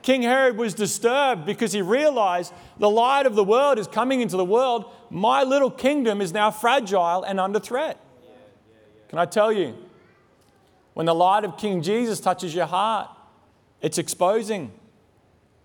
King 0.02 0.22
Herod 0.22 0.58
was 0.58 0.74
disturbed 0.74 1.46
because 1.46 1.74
he 1.74 1.82
realized 1.82 2.54
the 2.80 2.90
light 2.90 3.26
of 3.26 3.36
the 3.36 3.44
world 3.44 3.78
is 3.78 3.88
coming 3.88 4.22
into 4.22 4.38
the 4.38 4.46
world. 4.46 4.86
My 5.10 5.44
little 5.44 5.70
kingdom 5.70 6.22
is 6.22 6.32
now 6.32 6.50
fragile 6.50 7.24
and 7.24 7.40
under 7.40 7.60
threat. 7.60 8.00
Can 9.10 9.20
I 9.20 9.26
tell 9.26 9.52
you, 9.52 9.76
when 10.98 11.06
the 11.06 11.14
light 11.14 11.46
of 11.46 11.58
King 11.58 11.84
Jesus 11.84 12.20
touches 12.20 12.56
your 12.56 12.66
heart, 12.66 13.08
it's 13.84 14.00
exposing, 14.00 14.72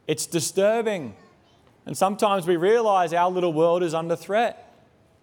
it's 0.07 0.27
disturbing. 0.27 1.17
And 1.87 1.97
sometimes 1.97 2.47
we 2.47 2.57
realize 2.57 3.15
our 3.15 3.31
little 3.31 3.55
world 3.55 3.83
is 3.83 3.95
under 3.95 4.15
threat, 4.15 4.77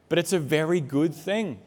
but 0.10 0.18
it's 0.18 0.34
a 0.34 0.40
very 0.40 0.82
good 0.82 1.14
thing. 1.14 1.60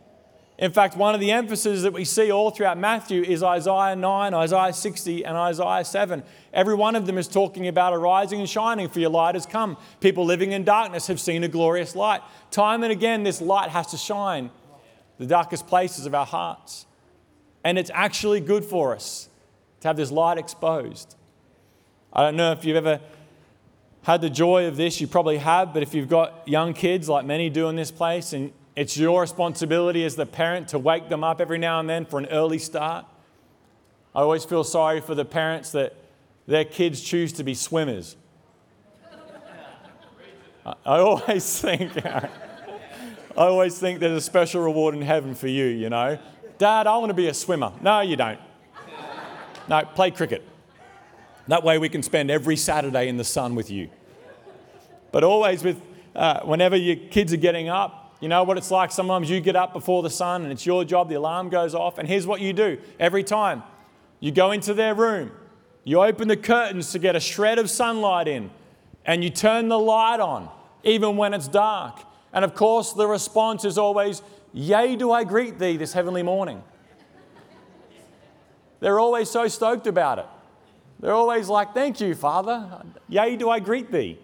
In 0.59 0.73
fact, 0.73 0.97
one 0.97 1.15
of 1.15 1.21
the 1.21 1.31
emphases 1.31 1.85
that 1.85 1.93
we 1.93 2.05
see 2.05 2.33
all 2.33 2.51
throughout 2.51 2.79
Matthew 2.79 3.23
is 3.23 3.45
Isaiah 3.45 3.95
9, 3.95 4.35
Isaiah 4.35 4.73
60, 4.73 5.25
and 5.25 5.37
Isaiah 5.37 5.85
7. 5.85 6.25
Every 6.53 6.75
one 6.75 6.97
of 6.97 7.07
them 7.07 7.19
is 7.19 7.29
talking 7.29 7.69
about 7.69 7.93
arising 7.93 8.41
and 8.41 8.51
shining, 8.51 8.89
for 8.89 8.99
your 8.99 9.11
light 9.11 9.37
has 9.37 9.47
come. 9.47 9.77
People 10.01 10.25
living 10.25 10.51
in 10.51 10.65
darkness 10.65 11.07
have 11.07 11.21
seen 11.21 11.45
a 11.45 11.49
glorious 11.49 11.95
light. 11.95 12.23
Time 12.51 12.83
and 12.83 12.91
again, 12.91 13.23
this 13.23 13.41
light 13.41 13.71
has 13.71 13.87
to 13.93 13.97
shine 13.97 14.51
the 15.19 15.27
darkest 15.27 15.69
places 15.69 16.07
of 16.07 16.15
our 16.17 16.27
hearts. 16.27 16.87
And 17.64 17.78
it's 17.78 17.90
actually 17.95 18.40
good 18.40 18.64
for 18.64 18.95
us 18.95 19.28
to 19.81 19.88
have 19.88 19.97
this 19.97 20.11
light 20.11 20.38
exposed. 20.38 21.16
I 22.12 22.23
don't 22.23 22.37
know 22.37 22.52
if 22.52 22.64
you've 22.64 22.76
ever 22.76 23.00
had 24.02 24.21
the 24.21 24.31
joy 24.31 24.66
of 24.66 24.76
this, 24.76 25.00
you 25.00 25.07
probably 25.07 25.38
have, 25.38 25.73
but 25.73 25.83
if 25.83 25.95
you've 25.95 26.09
got 26.09 26.47
young 26.47 26.75
kids 26.75 27.09
like 27.09 27.25
many 27.25 27.49
do 27.49 27.69
in 27.69 27.76
this 27.76 27.90
place, 27.90 28.33
and 28.33 28.52
it's 28.75 28.97
your 28.97 29.21
responsibility 29.21 30.04
as 30.04 30.16
the 30.16 30.26
parent 30.26 30.69
to 30.69 30.78
wake 30.78 31.09
them 31.09 31.23
up 31.23 31.40
every 31.40 31.59
now 31.59 31.78
and 31.78 31.88
then 31.88 32.04
for 32.04 32.19
an 32.19 32.26
early 32.26 32.59
start. 32.59 33.07
I 34.14 34.21
always 34.21 34.45
feel 34.45 34.64
sorry 34.64 35.00
for 35.00 35.14
the 35.14 35.25
parents 35.25 35.73
that 35.73 35.95
their 36.47 36.64
kids 36.64 37.00
choose 37.00 37.33
to 37.35 37.45
be 37.45 37.54
swimmers. 37.54 38.16
I 40.64 40.99
always 40.99 41.61
think, 41.61 42.04
I 42.04 42.28
always 43.37 43.78
think 43.78 44.00
there's 44.00 44.16
a 44.16 44.21
special 44.21 44.62
reward 44.62 44.95
in 44.95 45.02
heaven 45.02 45.35
for 45.35 45.49
you, 45.49 45.64
you 45.64 45.90
know. 45.90 46.19
Dad, 46.62 46.87
I 46.87 46.97
want 46.99 47.11
to 47.11 47.14
be 47.14 47.26
a 47.26 47.35
swimmer. 47.35 47.73
No, 47.81 48.02
you 48.02 48.14
don't. 48.14 48.38
No, 49.66 49.83
play 49.97 50.12
cricket. 50.12 50.47
That 51.49 51.64
way 51.64 51.76
we 51.78 51.88
can 51.88 52.04
spend 52.04 52.31
every 52.31 52.54
Saturday 52.54 53.09
in 53.09 53.16
the 53.16 53.25
sun 53.25 53.57
with 53.57 53.69
you. 53.69 53.90
But 55.11 55.25
always 55.25 55.64
with, 55.64 55.83
uh, 56.14 56.42
whenever 56.42 56.76
your 56.76 56.95
kids 56.95 57.33
are 57.33 57.37
getting 57.37 57.69
up, 57.69 58.14
you 58.21 58.28
know 58.28 58.45
what 58.45 58.59
it's 58.59 58.71
like. 58.71 58.92
Sometimes 58.92 59.28
you 59.28 59.40
get 59.40 59.57
up 59.57 59.73
before 59.73 60.04
the 60.04 60.11
sun 60.11 60.45
and 60.45 60.52
it's 60.52 60.64
your 60.64 60.85
job, 60.85 61.09
the 61.09 61.16
alarm 61.16 61.49
goes 61.49 61.75
off. 61.75 61.99
And 61.99 62.07
here's 62.07 62.28
what 62.28 62.40
you 62.40 62.52
do 62.52 62.78
every 63.00 63.25
time 63.25 63.64
you 64.21 64.31
go 64.31 64.52
into 64.52 64.73
their 64.73 64.95
room, 64.95 65.33
you 65.83 66.00
open 66.00 66.28
the 66.28 66.37
curtains 66.37 66.92
to 66.92 67.00
get 67.00 67.16
a 67.16 67.21
shred 67.21 67.59
of 67.59 67.71
sunlight 67.71 68.28
in, 68.28 68.52
and 69.04 69.25
you 69.25 69.31
turn 69.31 69.66
the 69.66 69.81
light 69.81 70.21
on, 70.21 70.49
even 70.85 71.16
when 71.16 71.35
it's 71.35 71.49
dark. 71.49 71.99
And 72.33 72.45
of 72.45 72.54
course, 72.54 72.92
the 72.92 73.09
response 73.09 73.64
is 73.64 73.78
always, 73.78 74.23
Yea, 74.52 74.97
do 74.97 75.11
I 75.11 75.25
greet 75.25 75.59
thee 75.59 75.76
this 75.76 75.92
heavenly 75.92 76.23
morning. 76.23 76.62
They're 78.80 78.99
always 78.99 79.30
so 79.30 79.49
stoked 79.49 79.87
about 79.87 80.18
it. 80.18 80.26
They're 81.00 81.14
always 81.14 81.49
like, 81.49 81.73
Thank 81.73 82.00
you, 82.00 82.14
Father. 82.14 82.82
Yea, 83.09 83.37
do 83.37 83.49
I 83.49 83.61
greet 83.61 83.90
thee. 83.90 84.18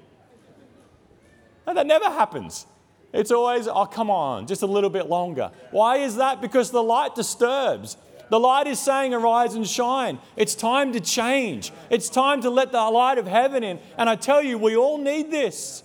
No, 1.66 1.74
that 1.74 1.86
never 1.86 2.06
happens. 2.06 2.66
It's 3.12 3.30
always, 3.30 3.66
Oh, 3.68 3.86
come 3.86 4.10
on, 4.10 4.46
just 4.46 4.62
a 4.62 4.66
little 4.66 4.90
bit 4.90 5.06
longer. 5.08 5.50
Why 5.70 5.98
is 5.98 6.16
that? 6.16 6.40
Because 6.40 6.70
the 6.70 6.82
light 6.82 7.14
disturbs. 7.14 7.96
The 8.30 8.38
light 8.38 8.66
is 8.66 8.78
saying, 8.78 9.14
Arise 9.14 9.54
and 9.54 9.66
shine. 9.66 10.18
It's 10.36 10.54
time 10.54 10.92
to 10.92 11.00
change. 11.00 11.72
It's 11.88 12.10
time 12.10 12.42
to 12.42 12.50
let 12.50 12.70
the 12.72 12.82
light 12.90 13.16
of 13.16 13.26
heaven 13.26 13.64
in. 13.64 13.78
And 13.96 14.10
I 14.10 14.16
tell 14.16 14.42
you, 14.42 14.58
we 14.58 14.76
all 14.76 14.98
need 14.98 15.30
this. 15.30 15.82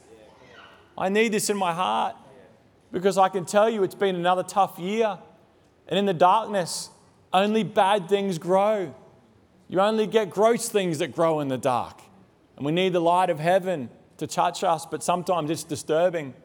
I 0.97 1.09
need 1.09 1.31
this 1.31 1.49
in 1.49 1.57
my 1.57 1.73
heart 1.73 2.15
because 2.93 3.17
I 3.17 3.27
can 3.27 3.43
tell 3.43 3.69
you 3.69 3.83
it's 3.83 3.95
been 3.95 4.15
another 4.15 4.43
tough 4.43 4.77
year. 4.79 5.17
And 5.87 5.99
in 5.99 6.05
the 6.05 6.13
darkness, 6.13 6.91
only 7.33 7.63
bad 7.63 8.07
things 8.07 8.37
grow. 8.37 8.93
You 9.67 9.81
only 9.81 10.05
get 10.05 10.29
gross 10.29 10.69
things 10.69 10.99
that 10.99 11.13
grow 11.13 11.39
in 11.39 11.47
the 11.47 11.57
dark. 11.57 11.99
And 12.55 12.65
we 12.65 12.71
need 12.71 12.93
the 12.93 13.01
light 13.01 13.31
of 13.31 13.39
heaven 13.39 13.89
to 14.17 14.27
touch 14.27 14.63
us, 14.63 14.85
but 14.85 15.03
sometimes 15.03 15.49
it's 15.49 15.63
disturbing. 15.63 16.35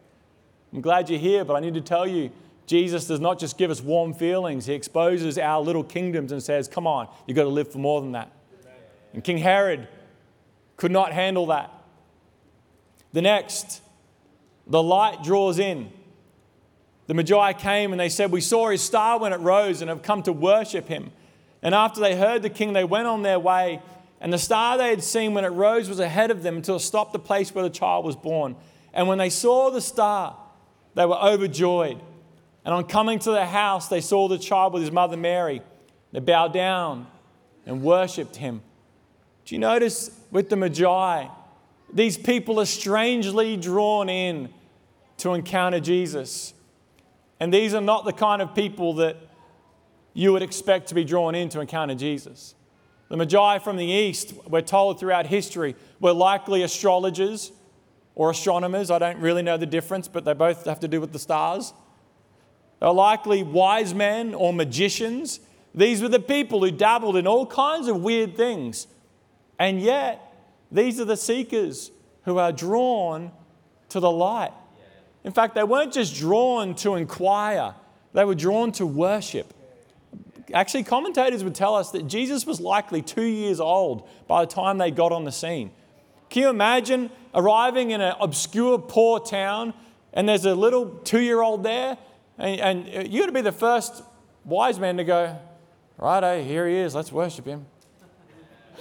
I'm 0.73 0.81
glad 0.81 1.11
you're 1.11 1.19
here, 1.19 1.45
but 1.45 1.55
I 1.55 1.61
need 1.61 1.75
to 1.75 1.83
tell 1.83 2.07
you 2.07 2.31
Jesus 2.67 3.07
does 3.07 3.21
not 3.21 3.39
just 3.39 3.59
give 3.59 3.71
us 3.71 3.83
warm 3.83 4.15
feelings, 4.15 4.67
He 4.67 4.73
exposes 4.73 5.39
our 5.39 5.61
little 5.61 5.85
kingdoms 5.85 6.33
and 6.33 6.43
says, 6.43 6.67
Come 6.67 6.87
on, 6.87 7.09
you've 7.27 7.37
got 7.37 7.45
to 7.45 7.49
live 7.51 7.71
for 7.71 7.79
more 7.79 8.01
than 8.01 8.13
that. 8.13 8.33
And 9.13 9.23
King 9.23 9.39
Herod 9.39 9.87
could 10.77 10.93
not 10.93 11.13
handle 11.13 11.47
that. 11.47 11.73
The 13.13 13.23
next, 13.23 13.83
the 14.67 14.83
light 14.83 15.23
draws 15.23 15.59
in. 15.59 15.93
The 17.09 17.15
Magi 17.15 17.55
came 17.55 17.93
and 17.93 17.99
they 17.99 18.11
said, 18.11 18.31
We 18.31 18.43
saw 18.43 18.69
his 18.69 18.83
star 18.83 19.19
when 19.19 19.33
it 19.33 19.41
rose 19.41 19.81
and 19.81 19.89
have 19.89 20.03
come 20.03 20.23
to 20.25 20.33
worship 20.33 20.87
him. 20.89 21.11
And 21.63 21.75
after 21.75 22.01
they 22.01 22.15
heard 22.15 22.43
the 22.43 22.51
king, 22.51 22.75
they 22.75 22.85
went 22.85 23.09
on 23.09 23.23
their 23.23 23.41
way. 23.41 23.83
And 24.21 24.33
the 24.33 24.39
star 24.39 24.77
they 24.77 24.91
had 24.91 25.03
seen 25.03 25.33
when 25.33 25.45
it 25.45 25.49
rose 25.49 25.89
was 25.89 26.01
ahead 26.01 26.31
of 26.31 26.43
them 26.43 26.57
until 26.57 26.77
it 26.77 26.81
stopped 26.81 27.13
the 27.13 27.19
place 27.19 27.55
where 27.55 27.65
the 27.65 27.71
child 27.71 28.05
was 28.05 28.15
born. 28.15 28.57
And 28.93 29.09
when 29.09 29.19
they 29.19 29.31
saw 29.31 29.71
the 29.71 29.81
star, 29.81 30.37
they 30.95 31.07
were 31.07 31.17
overjoyed. 31.17 31.99
And 32.65 32.75
on 32.75 32.85
coming 32.85 33.19
to 33.21 33.31
the 33.31 33.47
house, 33.47 33.89
they 33.89 34.03
saw 34.03 34.29
the 34.29 34.39
child 34.39 34.75
with 34.75 34.83
his 34.83 34.93
mother 34.93 35.17
Mary. 35.17 35.63
They 36.13 36.21
bowed 36.21 36.53
down 36.53 37.07
and 37.65 37.83
worshiped 37.83 38.37
him. 38.37 38.61
Do 39.47 39.55
you 39.55 39.59
notice 39.61 40.11
with 40.31 40.51
the 40.51 40.57
Magi, 40.57 41.27
these 41.91 42.19
people 42.19 42.61
are 42.61 42.67
strangely 42.67 43.57
drawn 43.57 44.11
in 44.11 44.51
to 45.19 45.33
encounter 45.33 45.81
Jesus. 45.81 46.53
And 47.41 47.53
these 47.53 47.75
are 47.75 47.81
not 47.81 48.05
the 48.05 48.13
kind 48.13 48.43
of 48.43 48.55
people 48.55 48.95
that 48.95 49.17
you 50.15 50.33
would 50.33 50.43
expect 50.43 50.89
to 50.89 50.95
be 50.95 51.05
drawn 51.05 51.35
in 51.35 51.49
to 51.51 51.61
encounter 51.61 51.95
Jesus. 51.95 52.55
The 53.09 53.17
Magi 53.17 53.59
from 53.61 53.77
the 53.77 53.87
East, 53.87 54.35
we're 54.47 54.61
told 54.61 55.01
throughout 55.01 55.27
history, 55.27 55.77
were 56.01 56.13
likely 56.13 56.63
astrologers 56.63 57.53
or 58.15 58.31
astronomers. 58.31 58.91
I 58.91 58.99
don't 58.99 59.19
really 59.19 59.43
know 59.43 59.57
the 59.57 59.67
difference, 59.67 60.09
but 60.09 60.25
they 60.25 60.35
both 60.35 60.65
have 60.67 60.81
to 60.81 60.89
do 60.89 61.01
with 61.01 61.13
the 61.13 61.19
stars. 61.19 61.73
They're 62.81 62.91
likely 62.91 63.43
wise 63.43 63.95
men 63.95 64.35
or 64.35 64.53
magicians. 64.53 65.41
These 65.75 66.03
were 66.03 66.09
the 66.09 66.21
people 66.21 66.61
who 66.61 66.71
dabbled 66.71 67.17
in 67.17 67.27
all 67.27 67.47
kinds 67.47 67.89
of 67.89 68.03
weird 68.03 68.37
things. 68.37 68.89
And 69.59 69.81
yet, 69.81 70.21
these 70.71 71.01
are 71.01 71.05
the 71.05 71.17
seekers 71.17 71.91
who 72.25 72.39
are 72.39 72.53
drawn 72.53 73.33
to 73.89 74.01
the 74.01 74.11
light. 74.11 74.53
In 75.25 75.33
fact, 75.33 75.55
they 75.55 75.65
weren't 75.65 75.93
just 75.93 76.17
drawn 76.17 76.75
to 76.77 76.95
inquire, 76.95 77.75
they 78.13 78.25
were 78.25 78.35
drawn 78.35 78.73
to 78.73 78.87
worship. 78.87 79.55
Actually, 80.55 80.83
commentators 80.83 81.45
would 81.45 81.55
tell 81.55 81.75
us 81.75 81.91
that 81.91 82.07
Jesus 82.07 82.47
was 82.47 82.59
likely 82.59 83.03
two 83.03 83.25
years 83.25 83.61
old 83.61 84.09
by 84.27 84.45
the 84.45 84.51
time 84.51 84.79
they 84.79 84.91
got 84.91 85.13
on 85.13 85.25
the 85.25 85.33
scene. 85.33 85.71
Can 86.31 86.43
you 86.43 86.49
imagine 86.49 87.11
arriving 87.35 87.91
in 87.91 88.01
an 88.01 88.15
obscure, 88.21 88.79
poor 88.79 89.21
town 89.21 89.75
and 90.13 90.29
there's 90.29 90.47
a 90.47 90.55
little 90.55 90.87
two 91.05 91.21
year 91.21 91.43
old 91.43 91.63
there 91.63 91.99
and, 92.39 92.89
and 92.89 93.13
you 93.13 93.21
got 93.21 93.27
to 93.27 93.33
be 93.33 93.41
the 93.41 93.53
first 93.53 94.03
wise 94.45 94.79
man 94.79 94.97
to 94.97 95.05
go, 95.05 95.39
righto, 95.99 96.27
eh, 96.27 96.43
here 96.43 96.67
he 96.67 96.77
is, 96.77 96.95
let's 96.95 97.13
worship 97.13 97.45
him. 97.45 97.67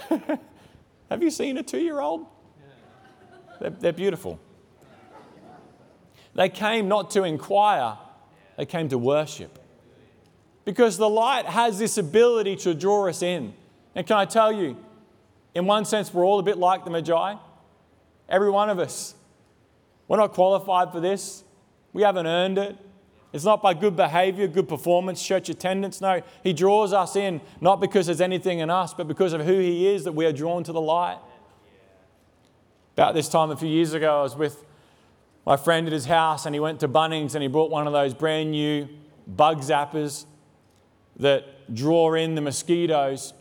Have 1.10 1.22
you 1.22 1.30
seen 1.30 1.58
a 1.58 1.62
two 1.62 1.80
year 1.80 2.00
old? 2.00 2.26
They're 3.60 3.92
beautiful. 3.92 4.38
They 6.38 6.48
came 6.48 6.86
not 6.86 7.10
to 7.10 7.24
inquire, 7.24 7.98
they 8.56 8.64
came 8.64 8.88
to 8.90 8.96
worship. 8.96 9.58
Because 10.64 10.96
the 10.96 11.08
light 11.08 11.46
has 11.46 11.80
this 11.80 11.98
ability 11.98 12.54
to 12.56 12.74
draw 12.74 13.08
us 13.08 13.22
in. 13.22 13.54
And 13.96 14.06
can 14.06 14.18
I 14.18 14.24
tell 14.24 14.52
you, 14.52 14.76
in 15.56 15.66
one 15.66 15.84
sense, 15.84 16.14
we're 16.14 16.24
all 16.24 16.38
a 16.38 16.44
bit 16.44 16.56
like 16.56 16.84
the 16.84 16.90
Magi. 16.90 17.34
Every 18.28 18.50
one 18.50 18.70
of 18.70 18.78
us. 18.78 19.16
We're 20.06 20.18
not 20.18 20.32
qualified 20.32 20.92
for 20.92 21.00
this. 21.00 21.42
We 21.92 22.02
haven't 22.02 22.28
earned 22.28 22.58
it. 22.58 22.76
It's 23.32 23.44
not 23.44 23.60
by 23.60 23.74
good 23.74 23.96
behavior, 23.96 24.46
good 24.46 24.68
performance, 24.68 25.20
church 25.20 25.48
attendance. 25.48 26.00
No, 26.00 26.22
He 26.44 26.52
draws 26.52 26.92
us 26.92 27.16
in 27.16 27.40
not 27.60 27.80
because 27.80 28.06
there's 28.06 28.20
anything 28.20 28.60
in 28.60 28.70
us, 28.70 28.94
but 28.94 29.08
because 29.08 29.32
of 29.32 29.40
who 29.40 29.58
He 29.58 29.88
is 29.88 30.04
that 30.04 30.12
we 30.12 30.24
are 30.24 30.32
drawn 30.32 30.62
to 30.62 30.72
the 30.72 30.80
light. 30.80 31.18
About 32.92 33.14
this 33.14 33.28
time 33.28 33.50
a 33.50 33.56
few 33.56 33.68
years 33.68 33.92
ago, 33.92 34.20
I 34.20 34.22
was 34.22 34.36
with 34.36 34.64
my 35.48 35.56
friend 35.56 35.86
at 35.86 35.94
his 35.94 36.04
house 36.04 36.44
and 36.44 36.54
he 36.54 36.60
went 36.60 36.78
to 36.78 36.86
Bunnings 36.86 37.34
and 37.34 37.40
he 37.40 37.48
bought 37.48 37.70
one 37.70 37.86
of 37.86 37.94
those 37.94 38.12
brand 38.12 38.50
new 38.50 38.86
bug 39.26 39.62
zappers 39.62 40.26
that 41.16 41.74
draw 41.74 42.12
in 42.12 42.34
the 42.34 42.42
mosquitoes. 42.42 43.32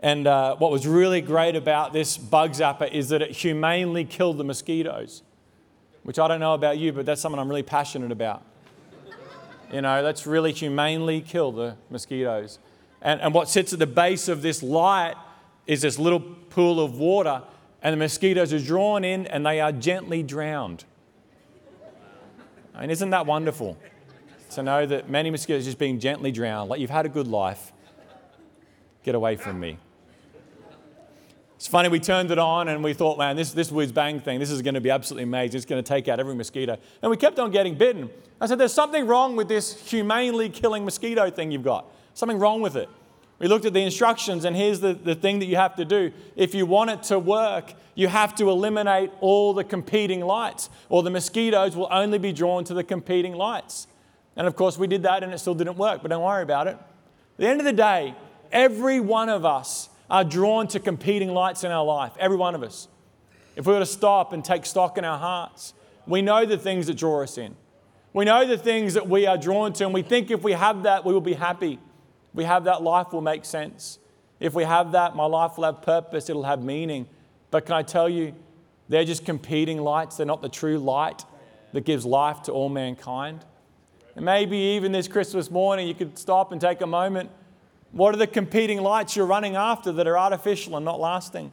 And 0.00 0.26
uh, 0.26 0.56
what 0.56 0.70
was 0.70 0.86
really 0.86 1.22
great 1.22 1.56
about 1.56 1.94
this 1.94 2.18
bug 2.18 2.50
zapper 2.50 2.92
is 2.92 3.08
that 3.08 3.22
it 3.22 3.30
humanely 3.30 4.04
killed 4.04 4.36
the 4.36 4.44
mosquitoes, 4.44 5.22
which 6.02 6.18
I 6.18 6.28
don't 6.28 6.38
know 6.38 6.52
about 6.52 6.76
you, 6.76 6.92
but 6.92 7.06
that's 7.06 7.22
something 7.22 7.38
I'm 7.38 7.48
really 7.48 7.62
passionate 7.62 8.12
about. 8.12 8.42
You 9.72 9.80
know, 9.80 10.02
let's 10.02 10.26
really 10.26 10.52
humanely 10.52 11.22
kill 11.22 11.50
the 11.50 11.78
mosquitoes. 11.88 12.58
And, 13.00 13.22
and 13.22 13.32
what 13.32 13.48
sits 13.48 13.72
at 13.72 13.78
the 13.78 13.86
base 13.86 14.28
of 14.28 14.42
this 14.42 14.62
light 14.62 15.14
is 15.66 15.80
this 15.80 15.98
little 15.98 16.20
pool 16.20 16.78
of 16.78 16.98
water, 16.98 17.42
and 17.82 17.94
the 17.94 17.96
mosquitoes 17.96 18.52
are 18.52 18.60
drawn 18.60 19.02
in 19.02 19.26
and 19.28 19.46
they 19.46 19.60
are 19.60 19.72
gently 19.72 20.22
drowned. 20.22 20.84
I 22.80 22.84
mean, 22.84 22.92
isn't 22.92 23.10
that 23.10 23.26
wonderful 23.26 23.76
to 24.52 24.62
know 24.62 24.86
that 24.86 25.10
many 25.10 25.30
mosquitoes 25.30 25.66
just 25.66 25.76
being 25.76 26.00
gently 26.00 26.32
drowned? 26.32 26.70
Like 26.70 26.80
you've 26.80 26.88
had 26.88 27.04
a 27.04 27.10
good 27.10 27.28
life, 27.28 27.74
get 29.04 29.14
away 29.14 29.36
from 29.36 29.60
me. 29.60 29.76
It's 31.56 31.66
funny, 31.66 31.90
we 31.90 32.00
turned 32.00 32.30
it 32.30 32.38
on 32.38 32.68
and 32.68 32.82
we 32.82 32.94
thought, 32.94 33.18
man, 33.18 33.36
this, 33.36 33.52
this 33.52 33.70
whiz 33.70 33.92
bang 33.92 34.18
thing, 34.18 34.40
this 34.40 34.50
is 34.50 34.62
going 34.62 34.76
to 34.76 34.80
be 34.80 34.88
absolutely 34.88 35.24
amazing. 35.24 35.58
It's 35.58 35.66
going 35.66 35.84
to 35.84 35.86
take 35.86 36.08
out 36.08 36.20
every 36.20 36.34
mosquito. 36.34 36.78
And 37.02 37.10
we 37.10 37.18
kept 37.18 37.38
on 37.38 37.50
getting 37.50 37.74
bitten. 37.74 38.08
I 38.40 38.46
said, 38.46 38.56
there's 38.56 38.72
something 38.72 39.06
wrong 39.06 39.36
with 39.36 39.48
this 39.48 39.78
humanely 39.86 40.48
killing 40.48 40.86
mosquito 40.86 41.28
thing 41.30 41.50
you've 41.50 41.62
got. 41.62 41.84
Something 42.14 42.38
wrong 42.38 42.62
with 42.62 42.76
it. 42.76 42.88
We 43.40 43.48
looked 43.48 43.64
at 43.64 43.72
the 43.72 43.82
instructions, 43.82 44.44
and 44.44 44.54
here's 44.54 44.80
the, 44.80 44.92
the 44.92 45.14
thing 45.14 45.38
that 45.38 45.46
you 45.46 45.56
have 45.56 45.74
to 45.76 45.84
do. 45.84 46.12
If 46.36 46.54
you 46.54 46.66
want 46.66 46.90
it 46.90 47.02
to 47.04 47.18
work, 47.18 47.72
you 47.94 48.06
have 48.06 48.34
to 48.36 48.50
eliminate 48.50 49.10
all 49.20 49.54
the 49.54 49.64
competing 49.64 50.20
lights, 50.20 50.68
or 50.90 51.02
the 51.02 51.10
mosquitoes 51.10 51.74
will 51.74 51.88
only 51.90 52.18
be 52.18 52.32
drawn 52.32 52.64
to 52.64 52.74
the 52.74 52.84
competing 52.84 53.32
lights. 53.32 53.86
And 54.36 54.46
of 54.46 54.56
course, 54.56 54.78
we 54.78 54.86
did 54.86 55.02
that 55.02 55.22
and 55.22 55.32
it 55.32 55.38
still 55.38 55.54
didn't 55.54 55.76
work, 55.76 56.02
but 56.02 56.08
don't 56.08 56.22
worry 56.22 56.42
about 56.42 56.66
it. 56.66 56.74
At 56.74 57.36
the 57.38 57.48
end 57.48 57.60
of 57.60 57.64
the 57.64 57.72
day, 57.72 58.14
every 58.52 59.00
one 59.00 59.28
of 59.28 59.44
us 59.44 59.88
are 60.10 60.24
drawn 60.24 60.68
to 60.68 60.80
competing 60.80 61.30
lights 61.30 61.64
in 61.64 61.70
our 61.70 61.84
life, 61.84 62.12
every 62.18 62.36
one 62.36 62.54
of 62.54 62.62
us. 62.62 62.88
If 63.56 63.66
we 63.66 63.72
were 63.72 63.80
to 63.80 63.86
stop 63.86 64.32
and 64.32 64.44
take 64.44 64.66
stock 64.66 64.98
in 64.98 65.04
our 65.04 65.18
hearts, 65.18 65.74
we 66.06 66.22
know 66.22 66.44
the 66.44 66.58
things 66.58 66.86
that 66.86 66.94
draw 66.94 67.22
us 67.22 67.38
in. 67.38 67.56
We 68.12 68.24
know 68.24 68.46
the 68.46 68.58
things 68.58 68.94
that 68.94 69.08
we 69.08 69.26
are 69.26 69.38
drawn 69.38 69.72
to, 69.74 69.84
and 69.84 69.94
we 69.94 70.02
think 70.02 70.30
if 70.30 70.42
we 70.42 70.52
have 70.52 70.82
that, 70.82 71.04
we 71.04 71.12
will 71.12 71.20
be 71.20 71.34
happy. 71.34 71.78
We 72.34 72.44
have 72.44 72.64
that, 72.64 72.82
life 72.82 73.12
will 73.12 73.20
make 73.20 73.44
sense. 73.44 73.98
If 74.38 74.54
we 74.54 74.64
have 74.64 74.92
that, 74.92 75.16
my 75.16 75.26
life 75.26 75.56
will 75.56 75.64
have 75.64 75.82
purpose, 75.82 76.30
it'll 76.30 76.44
have 76.44 76.62
meaning. 76.62 77.06
But 77.50 77.66
can 77.66 77.74
I 77.74 77.82
tell 77.82 78.08
you, 78.08 78.34
they're 78.88 79.04
just 79.04 79.24
competing 79.24 79.78
lights. 79.78 80.16
They're 80.16 80.26
not 80.26 80.42
the 80.42 80.48
true 80.48 80.78
light 80.78 81.24
that 81.72 81.84
gives 81.84 82.04
life 82.04 82.42
to 82.42 82.52
all 82.52 82.68
mankind. 82.68 83.44
And 84.16 84.24
maybe 84.24 84.56
even 84.56 84.92
this 84.92 85.06
Christmas 85.06 85.50
morning, 85.50 85.86
you 85.86 85.94
could 85.94 86.18
stop 86.18 86.50
and 86.52 86.60
take 86.60 86.80
a 86.80 86.86
moment. 86.86 87.30
What 87.92 88.14
are 88.14 88.18
the 88.18 88.26
competing 88.26 88.80
lights 88.80 89.14
you're 89.14 89.26
running 89.26 89.56
after 89.56 89.92
that 89.92 90.06
are 90.06 90.18
artificial 90.18 90.76
and 90.76 90.84
not 90.84 90.98
lasting? 90.98 91.52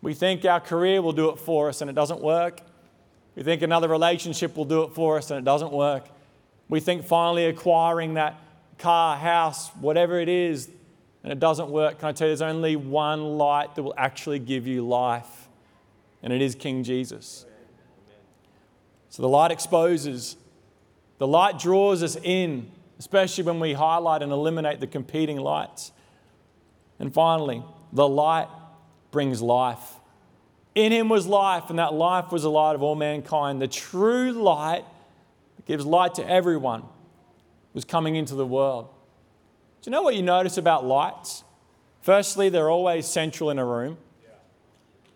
We 0.00 0.14
think 0.14 0.44
our 0.44 0.60
career 0.60 1.02
will 1.02 1.12
do 1.12 1.30
it 1.30 1.38
for 1.38 1.68
us 1.68 1.80
and 1.80 1.90
it 1.90 1.94
doesn't 1.94 2.20
work. 2.20 2.60
We 3.34 3.42
think 3.42 3.62
another 3.62 3.88
relationship 3.88 4.56
will 4.56 4.64
do 4.64 4.82
it 4.84 4.94
for 4.94 5.18
us 5.18 5.30
and 5.30 5.38
it 5.38 5.44
doesn't 5.44 5.72
work. 5.72 6.06
We 6.68 6.80
think 6.80 7.04
finally 7.04 7.46
acquiring 7.46 8.14
that 8.14 8.40
car, 8.78 9.16
house, 9.16 9.70
whatever 9.80 10.20
it 10.20 10.28
is, 10.28 10.68
and 11.22 11.32
it 11.32 11.40
doesn't 11.40 11.70
work. 11.70 11.98
Can 11.98 12.08
I 12.08 12.12
tell 12.12 12.28
you, 12.28 12.30
there's 12.30 12.42
only 12.42 12.76
one 12.76 13.38
light 13.38 13.74
that 13.74 13.82
will 13.82 13.94
actually 13.96 14.38
give 14.38 14.66
you 14.66 14.86
life, 14.86 15.48
and 16.22 16.32
it 16.32 16.40
is 16.40 16.54
King 16.54 16.84
Jesus. 16.84 17.46
So 19.08 19.22
the 19.22 19.28
light 19.28 19.50
exposes, 19.50 20.36
the 21.18 21.26
light 21.26 21.58
draws 21.58 22.02
us 22.02 22.16
in, 22.22 22.70
especially 22.98 23.44
when 23.44 23.60
we 23.60 23.72
highlight 23.72 24.22
and 24.22 24.30
eliminate 24.30 24.80
the 24.80 24.86
competing 24.86 25.38
lights. 25.38 25.92
And 26.98 27.12
finally, 27.12 27.62
the 27.92 28.06
light 28.06 28.48
brings 29.10 29.40
life. 29.40 29.94
In 30.74 30.92
him 30.92 31.08
was 31.08 31.26
life, 31.26 31.70
and 31.70 31.78
that 31.78 31.94
life 31.94 32.30
was 32.30 32.42
the 32.42 32.50
light 32.50 32.74
of 32.74 32.82
all 32.82 32.94
mankind. 32.94 33.62
The 33.62 33.68
true 33.68 34.32
light 34.32 34.84
gives 35.64 35.86
light 35.86 36.14
to 36.16 36.28
everyone 36.28 36.84
was 37.76 37.84
coming 37.84 38.16
into 38.16 38.34
the 38.34 38.46
world. 38.46 38.88
Do 39.82 39.90
you 39.90 39.92
know 39.92 40.00
what 40.00 40.16
you 40.16 40.22
notice 40.22 40.56
about 40.56 40.86
lights? 40.86 41.44
Firstly, 42.00 42.48
they're 42.48 42.70
always 42.70 43.04
central 43.04 43.50
in 43.50 43.58
a 43.58 43.66
room, 43.66 43.98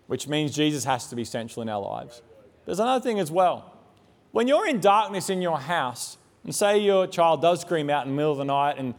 which 0.09 0.29
means 0.29 0.55
Jesus 0.55 0.85
has 0.85 1.07
to 1.07 1.17
be 1.17 1.25
central 1.25 1.63
in 1.63 1.71
our 1.71 1.81
lives. 1.81 2.21
There's 2.67 2.79
another 2.79 3.03
thing 3.03 3.19
as 3.19 3.31
well. 3.31 3.75
When 4.33 4.47
you're 4.47 4.69
in 4.69 4.79
darkness 4.79 5.31
in 5.31 5.41
your 5.41 5.59
house, 5.59 6.19
and 6.45 6.55
say 6.55 6.79
your 6.79 7.07
child 7.07 7.41
does 7.41 7.63
scream 7.63 7.89
out 7.89 8.05
in 8.05 8.13
the 8.13 8.17
middle 8.17 8.33
of 8.33 8.39
the 8.39 8.45
night 8.45 8.77
and 8.77 8.93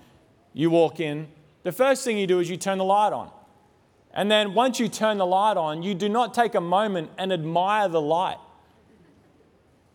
you 0.55 0.71
walk 0.71 0.99
in, 0.99 1.27
the 1.61 1.71
first 1.71 2.03
thing 2.03 2.17
you 2.17 2.25
do 2.25 2.39
is 2.39 2.49
you 2.49 2.57
turn 2.57 2.79
the 2.79 2.83
light 2.83 3.13
on. 3.13 3.29
And 4.11 4.31
then 4.31 4.55
once 4.55 4.79
you 4.79 4.87
turn 4.87 5.19
the 5.19 5.25
light 5.27 5.55
on, 5.55 5.83
you 5.83 5.93
do 5.93 6.09
not 6.09 6.33
take 6.33 6.55
a 6.55 6.61
moment 6.61 7.11
and 7.15 7.31
admire 7.31 7.87
the 7.89 8.01
light. 8.01 8.39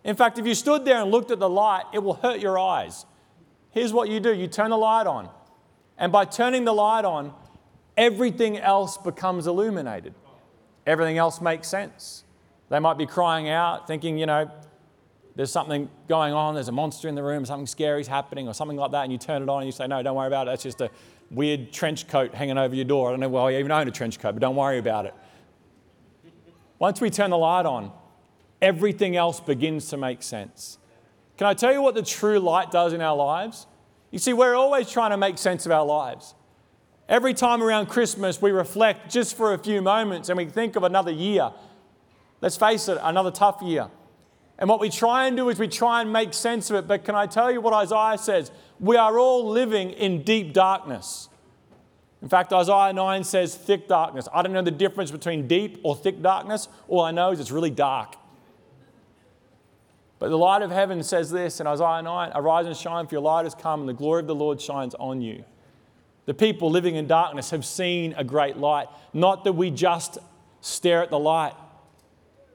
In 0.05 0.15
fact, 0.15 0.39
if 0.39 0.47
you 0.47 0.55
stood 0.55 0.85
there 0.85 1.03
and 1.03 1.11
looked 1.11 1.33
at 1.33 1.41
the 1.41 1.49
light, 1.49 1.83
it 1.93 2.01
will 2.05 2.15
hurt 2.15 2.39
your 2.39 2.61
eyes. 2.61 3.05
Here's 3.76 3.92
what 3.92 4.09
you 4.09 4.21
do 4.21 4.33
you 4.33 4.47
turn 4.47 4.71
the 4.71 4.78
light 4.78 5.06
on. 5.06 5.28
And 5.99 6.11
by 6.11 6.25
turning 6.25 6.64
the 6.64 6.73
light 6.73 7.04
on, 7.04 7.35
everything 7.95 8.56
else 8.56 8.97
becomes 8.97 9.47
illuminated. 9.47 10.14
Everything 10.87 11.18
else 11.18 11.42
makes 11.42 11.68
sense. 11.68 12.25
They 12.71 12.78
might 12.78 12.97
be 12.97 13.04
crying 13.04 13.50
out, 13.50 13.87
thinking, 13.87 14.16
you 14.16 14.25
know, 14.25 14.50
there's 15.35 15.52
something 15.52 15.90
going 16.09 16.33
on, 16.33 16.54
there's 16.54 16.68
a 16.68 16.73
monster 16.73 17.06
in 17.06 17.14
the 17.14 17.23
room, 17.23 17.45
something 17.45 17.66
scary 17.66 18.00
is 18.00 18.09
happening, 18.09 18.49
or 18.49 18.54
something 18.54 18.78
like 18.78 18.92
that, 18.92 19.02
and 19.02 19.12
you 19.12 19.18
turn 19.18 19.42
it 19.42 19.49
on 19.50 19.61
and 19.61 19.66
you 19.66 19.73
say, 19.73 19.87
No, 19.87 20.02
don't 20.02 20.16
worry 20.16 20.28
about 20.28 20.49
it. 20.49 20.52
That's 20.52 20.62
just 20.62 20.80
a 20.80 20.88
weird 21.30 21.71
trench 21.71 22.09
coat 22.09 22.35
hanging 22.35 22.56
over 22.56 22.75
your 22.75 22.87
door. 22.87 23.09
I 23.09 23.11
don't 23.11 23.21
know 23.21 23.28
why 23.28 23.50
you 23.50 23.59
even 23.59 23.73
own 23.73 23.87
a 23.87 23.90
trench 23.90 24.18
coat, 24.18 24.33
but 24.33 24.40
don't 24.40 24.56
worry 24.56 24.78
about 24.78 25.04
it. 25.04 25.12
Once 26.78 26.99
we 26.99 27.10
turn 27.10 27.28
the 27.28 27.36
light 27.36 27.67
on, 27.67 27.93
everything 28.62 29.17
else 29.17 29.39
begins 29.39 29.91
to 29.91 29.99
make 29.99 30.23
sense. 30.23 30.78
Can 31.37 31.47
I 31.47 31.55
tell 31.55 31.73
you 31.73 31.83
what 31.83 31.95
the 31.95 32.03
true 32.03 32.39
light 32.39 32.71
does 32.71 32.93
in 32.93 33.01
our 33.01 33.17
lives? 33.17 33.67
You 34.11 34.19
see, 34.19 34.33
we're 34.33 34.55
always 34.55 34.91
trying 34.91 35.11
to 35.11 35.17
make 35.17 35.39
sense 35.39 35.67
of 35.67 35.73
our 35.73 35.85
lives. 35.85 36.35
Every 37.09 37.35
time 37.35 37.63
around 37.63 37.87
Christmas, 37.87 38.41
we 38.41 38.51
reflect 38.51 39.11
just 39.11 39.37
for 39.37 39.53
a 39.53 39.59
few 39.59 39.83
moments 39.83 40.29
and 40.29 40.37
we 40.37 40.47
think 40.47 40.77
of 40.77 40.83
another 40.83 41.11
year. 41.11 41.53
Let's 42.41 42.57
face 42.57 42.89
it, 42.89 42.99
another 43.03 43.31
tough 43.31 43.63
year. 43.63 43.89
And 44.59 44.69
what 44.69 44.81
we 44.81 44.89
try 44.89 45.27
and 45.27 45.37
do 45.37 45.49
is 45.51 45.59
we 45.59 45.69
try 45.69 46.01
and 46.01 46.13
make 46.13 46.33
sense 46.33 46.71
of 46.71 46.77
it. 46.77 46.89
But 46.89 47.05
can 47.05 47.15
I 47.15 47.27
tell 47.27 47.51
you 47.51 47.61
what 47.61 47.75
Isaiah 47.75 48.19
says? 48.19 48.51
We 48.81 48.97
are 48.97 49.19
all 49.19 49.49
living 49.49 49.91
in 49.91 50.23
deep 50.23 50.53
darkness. 50.53 51.29
In 52.23 52.29
fact, 52.29 52.53
Isaiah 52.53 52.93
9 52.93 53.25
says 53.25 53.55
thick 53.55 53.87
darkness. 53.87 54.27
I 54.33 54.43
don't 54.43 54.53
know 54.53 54.63
the 54.63 54.71
difference 54.71 55.11
between 55.11 55.47
deep 55.47 55.79
or 55.83 55.95
thick 55.95 56.23
darkness. 56.23 56.69
All 56.89 57.03
I 57.03 57.11
know 57.11 57.31
is 57.31 57.41
it's 57.41 57.51
really 57.51 57.71
dark. 57.71 58.17
But 60.19 60.31
the 60.31 60.39
light 60.39 60.63
of 60.63 60.71
heaven 60.71 61.02
says 61.02 61.31
this 61.31 61.61
in 61.61 61.67
Isaiah 61.67 62.02
9 62.02 62.33
Arise 62.35 62.67
and 62.67 62.76
shine, 62.76 63.07
for 63.07 63.15
your 63.15 63.23
light 63.23 63.45
has 63.45 63.55
come, 63.55 63.81
and 63.81 63.89
the 63.89 63.95
glory 63.95 64.21
of 64.21 64.26
the 64.26 64.35
Lord 64.35 64.61
shines 64.61 64.95
on 64.95 65.21
you. 65.21 65.45
The 66.25 66.35
people 66.35 66.71
living 66.71 66.97
in 66.97 67.07
darkness 67.07 67.50
have 67.50 67.65
seen 67.65 68.15
a 68.17 68.25
great 68.25 68.57
light. 68.57 68.89
Not 69.13 69.45
that 69.45 69.52
we 69.52 69.71
just 69.71 70.19
stare 70.61 71.02
at 71.02 71.11
the 71.11 71.19
light, 71.19 71.55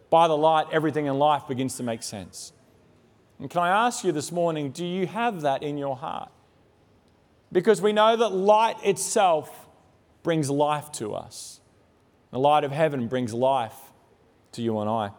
by 0.09 0.27
the 0.27 0.35
light, 0.35 0.67
everything 0.71 1.05
in 1.05 1.17
life 1.17 1.47
begins 1.47 1.77
to 1.77 1.83
make 1.83 2.03
sense. 2.03 2.51
And 3.39 3.49
can 3.49 3.61
I 3.61 3.87
ask 3.87 4.03
you 4.03 4.11
this 4.11 4.31
morning, 4.31 4.71
do 4.71 4.85
you 4.85 5.07
have 5.07 5.41
that 5.41 5.63
in 5.63 5.77
your 5.77 5.95
heart? 5.95 6.29
Because 7.51 7.81
we 7.81 7.93
know 7.93 8.17
that 8.17 8.29
light 8.29 8.75
itself 8.83 9.67
brings 10.21 10.49
life 10.49 10.91
to 10.93 11.13
us. 11.13 11.61
The 12.31 12.39
light 12.39 12.63
of 12.63 12.71
heaven 12.71 13.07
brings 13.07 13.33
life 13.33 13.75
to 14.53 14.61
you 14.61 14.79
and 14.79 14.89
I. 14.89 15.11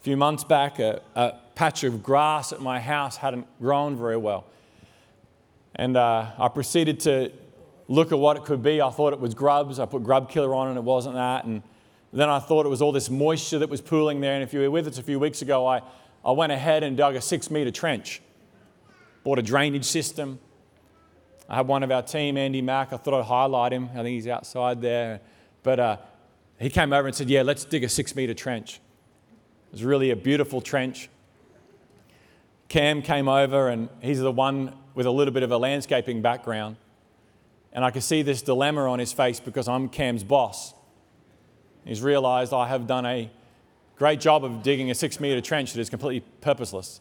A 0.00 0.02
few 0.02 0.16
months 0.16 0.44
back, 0.44 0.78
a, 0.78 1.02
a 1.14 1.34
patch 1.54 1.84
of 1.84 2.02
grass 2.02 2.54
at 2.54 2.60
my 2.62 2.80
house 2.80 3.18
hadn't 3.18 3.46
grown 3.60 3.98
very 3.98 4.16
well. 4.16 4.46
And 5.74 5.94
uh, 5.94 6.30
I 6.38 6.48
proceeded 6.48 7.00
to 7.00 7.30
look 7.86 8.10
at 8.10 8.18
what 8.18 8.38
it 8.38 8.44
could 8.44 8.62
be. 8.62 8.80
I 8.80 8.88
thought 8.88 9.12
it 9.12 9.20
was 9.20 9.34
grubs. 9.34 9.78
I 9.78 9.84
put 9.84 10.02
grub 10.02 10.30
killer 10.30 10.54
on 10.54 10.68
and 10.68 10.78
it 10.78 10.84
wasn't 10.84 11.16
that. 11.16 11.44
And 11.44 11.62
then 12.14 12.30
I 12.30 12.38
thought 12.38 12.64
it 12.64 12.70
was 12.70 12.80
all 12.80 12.92
this 12.92 13.10
moisture 13.10 13.58
that 13.58 13.68
was 13.68 13.82
pooling 13.82 14.22
there. 14.22 14.32
And 14.32 14.42
if 14.42 14.54
you 14.54 14.60
were 14.60 14.70
with 14.70 14.86
us 14.86 14.96
a 14.96 15.02
few 15.02 15.20
weeks 15.20 15.42
ago, 15.42 15.66
I, 15.66 15.82
I 16.24 16.30
went 16.30 16.50
ahead 16.50 16.82
and 16.82 16.96
dug 16.96 17.14
a 17.14 17.20
six 17.20 17.50
metre 17.50 17.70
trench, 17.70 18.22
bought 19.22 19.38
a 19.38 19.42
drainage 19.42 19.84
system. 19.84 20.38
I 21.46 21.56
had 21.56 21.66
one 21.66 21.82
of 21.82 21.90
our 21.90 22.02
team, 22.02 22.38
Andy 22.38 22.62
Mack, 22.62 22.94
I 22.94 22.96
thought 22.96 23.20
I'd 23.20 23.26
highlight 23.26 23.74
him. 23.74 23.90
I 23.92 23.96
think 23.96 24.14
he's 24.14 24.28
outside 24.28 24.80
there. 24.80 25.20
But 25.62 25.78
uh, 25.78 25.96
he 26.58 26.70
came 26.70 26.90
over 26.94 27.06
and 27.06 27.14
said, 27.14 27.28
Yeah, 27.28 27.42
let's 27.42 27.66
dig 27.66 27.84
a 27.84 27.88
six 27.90 28.16
metre 28.16 28.32
trench. 28.32 28.80
It 29.70 29.74
was 29.74 29.84
really 29.84 30.10
a 30.10 30.16
beautiful 30.16 30.60
trench. 30.60 31.08
Cam 32.68 33.02
came 33.02 33.28
over, 33.28 33.68
and 33.68 33.88
he's 34.00 34.18
the 34.20 34.32
one 34.32 34.74
with 34.94 35.06
a 35.06 35.10
little 35.10 35.32
bit 35.32 35.44
of 35.44 35.52
a 35.52 35.56
landscaping 35.56 36.22
background. 36.22 36.76
And 37.72 37.84
I 37.84 37.92
could 37.92 38.02
see 38.02 38.22
this 38.22 38.42
dilemma 38.42 38.90
on 38.90 38.98
his 38.98 39.12
face 39.12 39.38
because 39.38 39.68
I'm 39.68 39.88
Cam's 39.88 40.24
boss. 40.24 40.74
He's 41.84 42.02
realized 42.02 42.52
I 42.52 42.66
have 42.66 42.88
done 42.88 43.06
a 43.06 43.30
great 43.96 44.18
job 44.18 44.44
of 44.44 44.62
digging 44.64 44.90
a 44.90 44.94
six 44.94 45.20
meter 45.20 45.40
trench 45.40 45.72
that 45.72 45.80
is 45.80 45.88
completely 45.88 46.28
purposeless. 46.40 47.00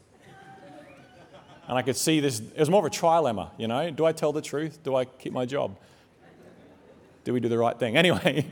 And 1.68 1.78
I 1.78 1.82
could 1.82 1.96
see 1.96 2.20
this, 2.20 2.40
it 2.40 2.60
was 2.60 2.70
more 2.70 2.86
of 2.86 2.92
a 2.92 2.96
trilemma, 2.96 3.52
you 3.58 3.68
know. 3.68 3.90
Do 3.92 4.06
I 4.06 4.12
tell 4.12 4.32
the 4.32 4.42
truth? 4.42 4.82
Do 4.84 4.96
I 4.96 5.06
keep 5.06 5.34
my 5.34 5.46
job? 5.46 5.76
Do 7.24 7.34
we 7.34 7.40
do 7.40 7.50
the 7.50 7.58
right 7.58 7.78
thing? 7.78 7.96
Anyway, 7.98 8.46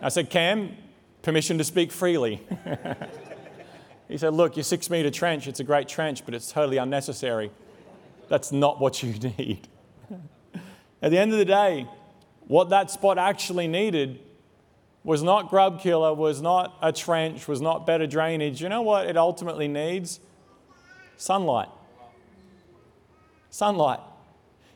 I 0.00 0.08
said, 0.08 0.30
Cam, 0.30 0.76
permission 1.22 1.58
to 1.58 1.64
speak 1.64 1.92
freely. 1.92 2.40
he 4.08 4.18
said, 4.18 4.34
Look, 4.34 4.56
your 4.56 4.64
six 4.64 4.90
meter 4.90 5.10
trench, 5.10 5.46
it's 5.46 5.60
a 5.60 5.64
great 5.64 5.88
trench, 5.88 6.24
but 6.24 6.34
it's 6.34 6.50
totally 6.50 6.76
unnecessary. 6.76 7.50
That's 8.28 8.52
not 8.52 8.80
what 8.80 9.02
you 9.02 9.12
need. 9.38 9.68
At 11.02 11.10
the 11.10 11.18
end 11.18 11.32
of 11.32 11.38
the 11.38 11.44
day, 11.44 11.86
what 12.46 12.70
that 12.70 12.90
spot 12.90 13.18
actually 13.18 13.68
needed 13.68 14.20
was 15.02 15.22
not 15.22 15.50
grub 15.50 15.80
killer, 15.80 16.14
was 16.14 16.40
not 16.40 16.76
a 16.80 16.92
trench, 16.92 17.46
was 17.46 17.60
not 17.60 17.86
better 17.86 18.06
drainage. 18.06 18.62
You 18.62 18.70
know 18.70 18.82
what 18.82 19.06
it 19.06 19.16
ultimately 19.16 19.68
needs? 19.68 20.20
Sunlight. 21.16 21.68
Sunlight. 23.50 24.00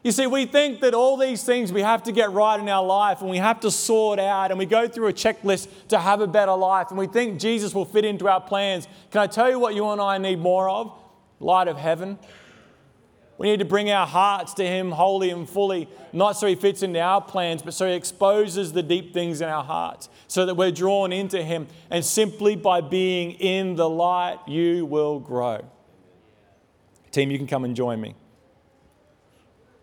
You 0.02 0.12
see, 0.12 0.26
we 0.26 0.46
think 0.46 0.80
that 0.80 0.94
all 0.94 1.16
these 1.16 1.42
things 1.42 1.72
we 1.72 1.82
have 1.82 2.04
to 2.04 2.12
get 2.12 2.30
right 2.30 2.58
in 2.58 2.68
our 2.68 2.84
life 2.84 3.20
and 3.20 3.28
we 3.28 3.38
have 3.38 3.60
to 3.60 3.70
sort 3.70 4.18
out 4.18 4.50
and 4.50 4.58
we 4.58 4.64
go 4.64 4.86
through 4.86 5.08
a 5.08 5.12
checklist 5.12 5.68
to 5.88 5.98
have 5.98 6.20
a 6.20 6.26
better 6.26 6.54
life 6.54 6.88
and 6.90 6.98
we 6.98 7.08
think 7.08 7.40
Jesus 7.40 7.74
will 7.74 7.84
fit 7.84 8.04
into 8.04 8.28
our 8.28 8.40
plans. 8.40 8.86
Can 9.10 9.20
I 9.20 9.26
tell 9.26 9.50
you 9.50 9.58
what 9.58 9.74
you 9.74 9.88
and 9.88 10.00
I 10.00 10.18
need 10.18 10.38
more 10.38 10.70
of? 10.70 10.92
Light 11.40 11.66
of 11.66 11.76
heaven. 11.76 12.18
We 13.38 13.48
need 13.48 13.60
to 13.60 13.64
bring 13.64 13.90
our 13.90 14.06
hearts 14.06 14.54
to 14.54 14.66
Him 14.66 14.90
wholly 14.90 15.30
and 15.30 15.48
fully, 15.48 15.88
not 16.12 16.32
so 16.32 16.48
He 16.48 16.56
fits 16.56 16.82
into 16.82 17.00
our 17.00 17.20
plans, 17.20 17.62
but 17.62 17.72
so 17.72 17.86
He 17.86 17.94
exposes 17.94 18.72
the 18.72 18.82
deep 18.82 19.14
things 19.14 19.40
in 19.40 19.48
our 19.48 19.62
hearts, 19.62 20.08
so 20.26 20.44
that 20.44 20.56
we're 20.56 20.72
drawn 20.72 21.12
into 21.12 21.40
Him. 21.40 21.68
And 21.88 22.04
simply 22.04 22.56
by 22.56 22.80
being 22.80 23.32
in 23.32 23.76
the 23.76 23.88
light, 23.88 24.40
you 24.48 24.84
will 24.86 25.20
grow. 25.20 25.64
Team, 27.12 27.30
you 27.30 27.38
can 27.38 27.46
come 27.46 27.64
and 27.64 27.76
join 27.76 28.00
me. 28.00 28.16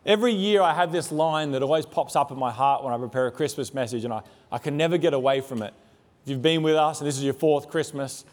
Every 0.06 0.34
year 0.34 0.62
I 0.62 0.74
have 0.74 0.92
this 0.92 1.12
line 1.12 1.52
that 1.52 1.64
always 1.64 1.86
pops 1.86 2.16
up 2.16 2.32
in 2.32 2.38
my 2.38 2.52
heart 2.52 2.84
when 2.84 2.94
I 2.94 2.98
prepare 2.98 3.28
a 3.28 3.32
Christmas 3.32 3.74
message, 3.74 4.04
and 4.04 4.14
I, 4.14 4.22
I 4.52 4.60
can 4.60 4.78
never 4.78 4.98
get 4.98 5.14
away 5.14 5.42
from 5.42 5.64
it. 5.64 5.74
If 6.24 6.30
you've 6.30 6.42
been 6.42 6.62
with 6.62 6.76
us 6.76 7.00
and 7.00 7.08
this 7.08 7.18
is 7.18 7.24
your 7.24 7.34
fourth 7.34 7.70
Christmas, 7.70 8.24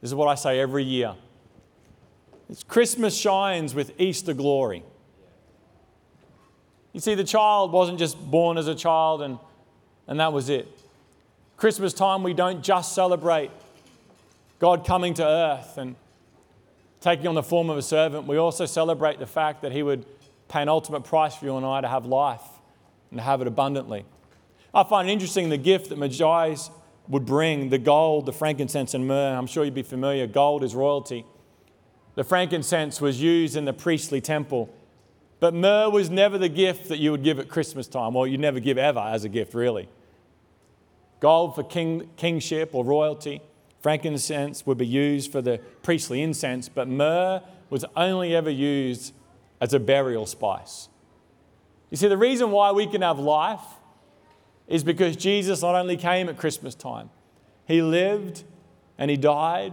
this 0.00 0.10
is 0.10 0.14
what 0.14 0.28
I 0.28 0.34
say 0.34 0.60
every 0.60 0.84
year. 0.84 1.14
It's 2.48 2.62
Christmas 2.62 3.16
shines 3.16 3.74
with 3.74 3.98
Easter 3.98 4.34
glory. 4.34 4.82
You 6.92 7.00
see, 7.00 7.14
the 7.14 7.24
child 7.24 7.72
wasn't 7.72 7.98
just 7.98 8.18
born 8.30 8.58
as 8.58 8.66
a 8.66 8.74
child 8.74 9.22
and, 9.22 9.38
and 10.06 10.18
that 10.18 10.32
was 10.32 10.48
it. 10.48 10.68
Christmas 11.56 11.92
time, 11.92 12.22
we 12.22 12.34
don't 12.34 12.62
just 12.62 12.94
celebrate 12.94 13.50
God 14.58 14.84
coming 14.84 15.14
to 15.14 15.24
earth 15.24 15.78
and 15.78 15.94
taking 17.00 17.26
on 17.26 17.34
the 17.34 17.42
form 17.42 17.70
of 17.70 17.78
a 17.78 17.82
servant, 17.82 18.26
we 18.26 18.36
also 18.36 18.66
celebrate 18.66 19.18
the 19.18 19.26
fact 19.26 19.62
that 19.62 19.72
He 19.72 19.82
would 19.82 20.04
pay 20.50 20.60
an 20.60 20.68
ultimate 20.68 21.04
price 21.04 21.34
for 21.34 21.46
you 21.46 21.56
and 21.56 21.64
I 21.64 21.80
to 21.80 21.88
have 21.88 22.04
life 22.04 22.42
and 23.10 23.18
to 23.18 23.22
have 23.22 23.40
it 23.40 23.46
abundantly. 23.46 24.04
I 24.74 24.82
find 24.84 25.08
it 25.08 25.12
interesting 25.12 25.48
the 25.48 25.56
gift 25.56 25.88
that 25.88 25.98
Magi's 25.98 26.70
would 27.08 27.24
bring 27.24 27.70
the 27.70 27.78
gold, 27.78 28.26
the 28.26 28.32
frankincense, 28.32 28.94
and 28.94 29.06
myrrh. 29.06 29.36
I'm 29.36 29.46
sure 29.46 29.64
you'd 29.64 29.74
be 29.74 29.82
familiar. 29.82 30.26
Gold 30.26 30.62
is 30.62 30.74
royalty. 30.74 31.24
The 32.14 32.24
frankincense 32.24 33.00
was 33.00 33.22
used 33.22 33.56
in 33.56 33.64
the 33.64 33.72
priestly 33.72 34.20
temple. 34.20 34.68
But 35.38 35.54
myrrh 35.54 35.88
was 35.88 36.10
never 36.10 36.36
the 36.36 36.48
gift 36.48 36.88
that 36.88 36.98
you 36.98 37.10
would 37.12 37.24
give 37.24 37.38
at 37.38 37.48
Christmas 37.48 37.88
time, 37.88 38.14
or 38.14 38.28
you'd 38.28 38.40
never 38.40 38.60
give 38.60 38.76
ever 38.76 39.00
as 39.00 39.24
a 39.24 39.28
gift, 39.28 39.54
really. 39.54 39.88
Gold 41.20 41.54
for 41.54 41.62
king, 41.62 42.10
kingship 42.16 42.74
or 42.74 42.84
royalty. 42.84 43.40
Frankincense 43.80 44.66
would 44.66 44.78
be 44.78 44.86
used 44.86 45.32
for 45.32 45.40
the 45.40 45.60
priestly 45.82 46.22
incense, 46.22 46.68
but 46.68 46.86
myrrh 46.86 47.40
was 47.70 47.84
only 47.96 48.34
ever 48.34 48.50
used 48.50 49.14
as 49.60 49.74
a 49.74 49.80
burial 49.80 50.26
spice. 50.26 50.88
You 51.90 51.96
see, 51.96 52.08
the 52.08 52.16
reason 52.16 52.50
why 52.50 52.72
we 52.72 52.86
can 52.86 53.02
have 53.02 53.18
life 53.18 53.64
is 54.68 54.84
because 54.84 55.16
Jesus 55.16 55.62
not 55.62 55.74
only 55.74 55.96
came 55.96 56.28
at 56.28 56.38
Christmas 56.38 56.74
time, 56.74 57.10
he 57.66 57.82
lived 57.82 58.44
and 58.96 59.10
he 59.10 59.16
died 59.16 59.72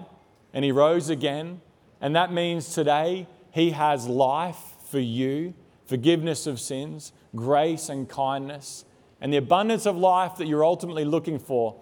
and 0.54 0.66
he 0.66 0.72
rose 0.72 1.10
again. 1.10 1.62
And 2.02 2.16
that 2.16 2.34
means 2.34 2.74
today 2.74 3.28
he 3.52 3.72
has 3.72 4.08
life 4.08 4.60
for 4.90 5.00
you, 5.00 5.54
forgiveness 5.86 6.48
of 6.48 6.60
sins, 6.60 7.12
grace 7.36 7.90
and 7.90 8.10
kindness. 8.10 8.86
And 9.22 9.32
the 9.32 9.38
abundance 9.38 9.86
of 9.86 9.96
life 9.96 10.38
that 10.38 10.48
you're 10.48 10.66
ultimately 10.66 11.06
looking 11.06 11.40
for 11.40 11.76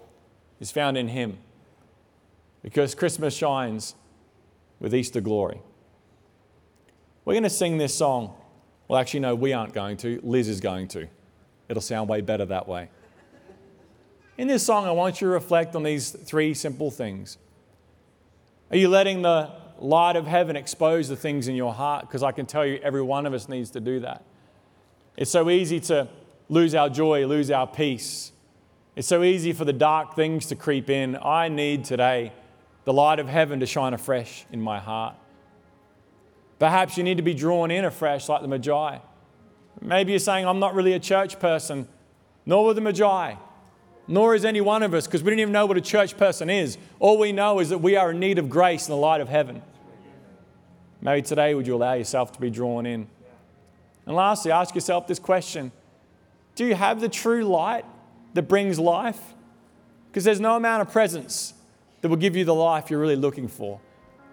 is 0.59 0.71
found 0.71 0.97
in 0.97 1.07
him 1.07 1.37
because 2.61 2.95
Christmas 2.95 3.35
shines 3.35 3.95
with 4.79 4.93
Easter 4.93 5.21
glory. 5.21 5.61
We're 7.25 7.33
going 7.33 7.43
to 7.43 7.49
sing 7.49 7.79
this 7.79 7.95
song. 7.95 8.35
Well, 8.87 8.99
actually, 8.99 9.21
no, 9.21 9.33
we 9.33 9.51
aren't 9.51 9.73
going 9.73 9.97
to. 9.97 10.19
Liz 10.23 10.47
is 10.47 10.61
going 10.61 10.87
to. 10.89 11.07
It'll 11.67 11.81
sound 11.81 12.07
way 12.07 12.21
better 12.21 12.45
that 12.45 12.67
way. 12.67 12.89
In 14.37 14.47
this 14.47 14.63
song, 14.63 14.85
I 14.85 14.91
want 14.91 15.21
you 15.21 15.27
to 15.27 15.33
reflect 15.33 15.75
on 15.75 15.81
these 15.81 16.11
three 16.11 16.53
simple 16.53 16.91
things. 16.91 17.39
Are 18.69 18.77
you 18.77 18.89
letting 18.89 19.23
the 19.23 19.49
light 19.79 20.15
of 20.15 20.27
heaven 20.27 20.55
expose 20.55 21.07
the 21.07 21.15
things 21.15 21.47
in 21.47 21.55
your 21.55 21.73
heart? 21.73 22.01
Because 22.01 22.21
I 22.21 22.31
can 22.31 22.45
tell 22.45 22.63
you, 22.63 22.79
every 22.83 23.01
one 23.01 23.25
of 23.25 23.33
us 23.33 23.49
needs 23.49 23.71
to 23.71 23.79
do 23.79 24.01
that. 24.01 24.23
It's 25.17 25.31
so 25.31 25.49
easy 25.49 25.79
to 25.81 26.07
lose 26.47 26.75
our 26.75 26.89
joy, 26.89 27.25
lose 27.25 27.49
our 27.49 27.65
peace. 27.65 28.33
It's 28.95 29.07
so 29.07 29.23
easy 29.23 29.51
for 29.51 29.65
the 29.65 29.73
dark 29.73 30.15
things 30.15 30.45
to 30.47 30.55
creep 30.55 30.91
in. 30.91 31.17
I 31.19 31.47
need 31.47 31.85
today 31.85 32.33
the 32.83 32.93
light 32.93 33.19
of 33.19 33.27
heaven 33.27 33.59
to 33.61 33.65
shine 33.65 33.95
afresh 33.95 34.45
in 34.51 34.61
my 34.61 34.79
heart. 34.79 35.15
Perhaps 36.59 36.97
you 36.97 37.03
need 37.03 37.17
to 37.17 37.23
be 37.23 37.33
drawn 37.33 37.71
in 37.71 37.85
afresh 37.85 38.29
like 38.29 38.41
the 38.41 38.47
Magi. 38.47 38.99
Maybe 39.81 40.13
you're 40.13 40.19
saying, 40.19 40.47
I'm 40.47 40.59
not 40.59 40.73
really 40.73 40.93
a 40.93 40.99
church 40.99 41.39
person, 41.39 41.87
nor 42.45 42.65
were 42.65 42.73
the 42.73 42.81
Magi, 42.81 43.35
nor 44.07 44.35
is 44.35 44.45
any 44.45 44.61
one 44.61 44.83
of 44.83 44.93
us, 44.93 45.05
because 45.05 45.21
we 45.21 45.31
didn't 45.31 45.41
even 45.41 45.53
know 45.53 45.65
what 45.65 45.77
a 45.77 45.81
church 45.81 46.17
person 46.17 46.49
is. 46.49 46.77
All 46.99 47.17
we 47.17 47.31
know 47.31 47.59
is 47.59 47.69
that 47.69 47.79
we 47.79 47.95
are 47.95 48.11
in 48.11 48.19
need 48.19 48.39
of 48.39 48.49
grace 48.49 48.87
and 48.87 48.93
the 48.93 48.97
light 48.97 49.21
of 49.21 49.27
heaven. 49.27 49.61
Maybe 51.01 51.21
today, 51.21 51.53
would 51.53 51.67
you 51.67 51.75
allow 51.75 51.93
yourself 51.93 52.31
to 52.33 52.41
be 52.41 52.49
drawn 52.49 52.85
in? 52.85 53.07
And 54.05 54.15
lastly, 54.15 54.51
ask 54.51 54.73
yourself 54.75 55.07
this 55.07 55.19
question 55.19 55.71
Do 56.55 56.65
you 56.65 56.75
have 56.75 57.01
the 57.01 57.09
true 57.09 57.43
light 57.43 57.85
that 58.33 58.43
brings 58.43 58.79
life? 58.79 59.33
Because 60.07 60.23
there's 60.23 60.39
no 60.39 60.55
amount 60.55 60.81
of 60.81 60.91
presence 60.91 61.53
that 62.01 62.07
will 62.07 62.17
give 62.17 62.35
you 62.35 62.45
the 62.45 62.55
life 62.55 62.89
you're 62.89 62.99
really 62.99 63.15
looking 63.15 63.47
for. 63.47 63.81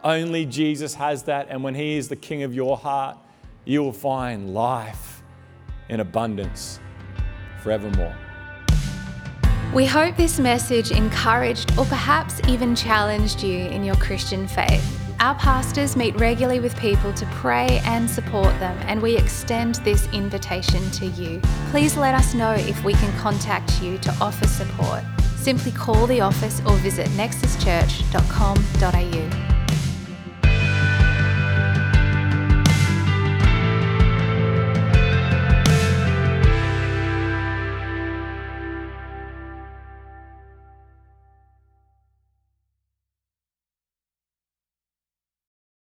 Only 0.05 0.47
Jesus 0.47 0.95
has 0.95 1.25
that. 1.25 1.49
And 1.49 1.63
when 1.63 1.75
He 1.75 1.97
is 1.97 2.09
the 2.09 2.17
King 2.17 2.43
of 2.43 2.55
your 2.55 2.77
heart, 2.77 3.19
you 3.65 3.83
will 3.83 3.93
find 3.93 4.53
life 4.53 5.23
in 5.89 6.01
abundance 6.01 6.81
forevermore. 7.63 8.15
We 9.73 9.87
hope 9.87 10.17
this 10.17 10.39
message 10.39 10.91
encouraged 10.91 11.79
or 11.79 11.87
perhaps 11.87 12.41
even 12.47 12.75
challenged 12.75 13.43
you 13.43 13.69
in 13.69 13.85
your 13.85 13.95
Christian 13.97 14.47
faith. 14.47 14.99
Our 15.21 15.35
pastors 15.37 15.97
meet 15.97 16.21
regularly 16.21 16.61
with 16.61 16.77
people 16.77 17.15
to 17.15 17.25
pray 17.27 17.81
and 17.85 18.11
support 18.11 18.59
them, 18.59 18.77
and 18.87 19.01
we 19.01 19.17
extend 19.17 19.77
this 19.77 20.09
invitation 20.13 20.91
to 20.91 21.07
you. 21.07 21.41
Please 21.71 21.97
let 21.97 22.15
us 22.15 22.35
know 22.35 22.53
if 22.53 22.83
we 22.83 22.95
can 22.95 23.17
contact 23.19 23.81
you 23.81 23.99
to 23.99 24.13
offer 24.21 24.49
support. 24.49 25.05
Simply 25.37 25.71
call 25.71 26.09
the 26.09 26.21
office 26.21 26.61
or 26.67 26.75
visit 26.79 27.07
nexuschurch.com.au. 27.11 29.52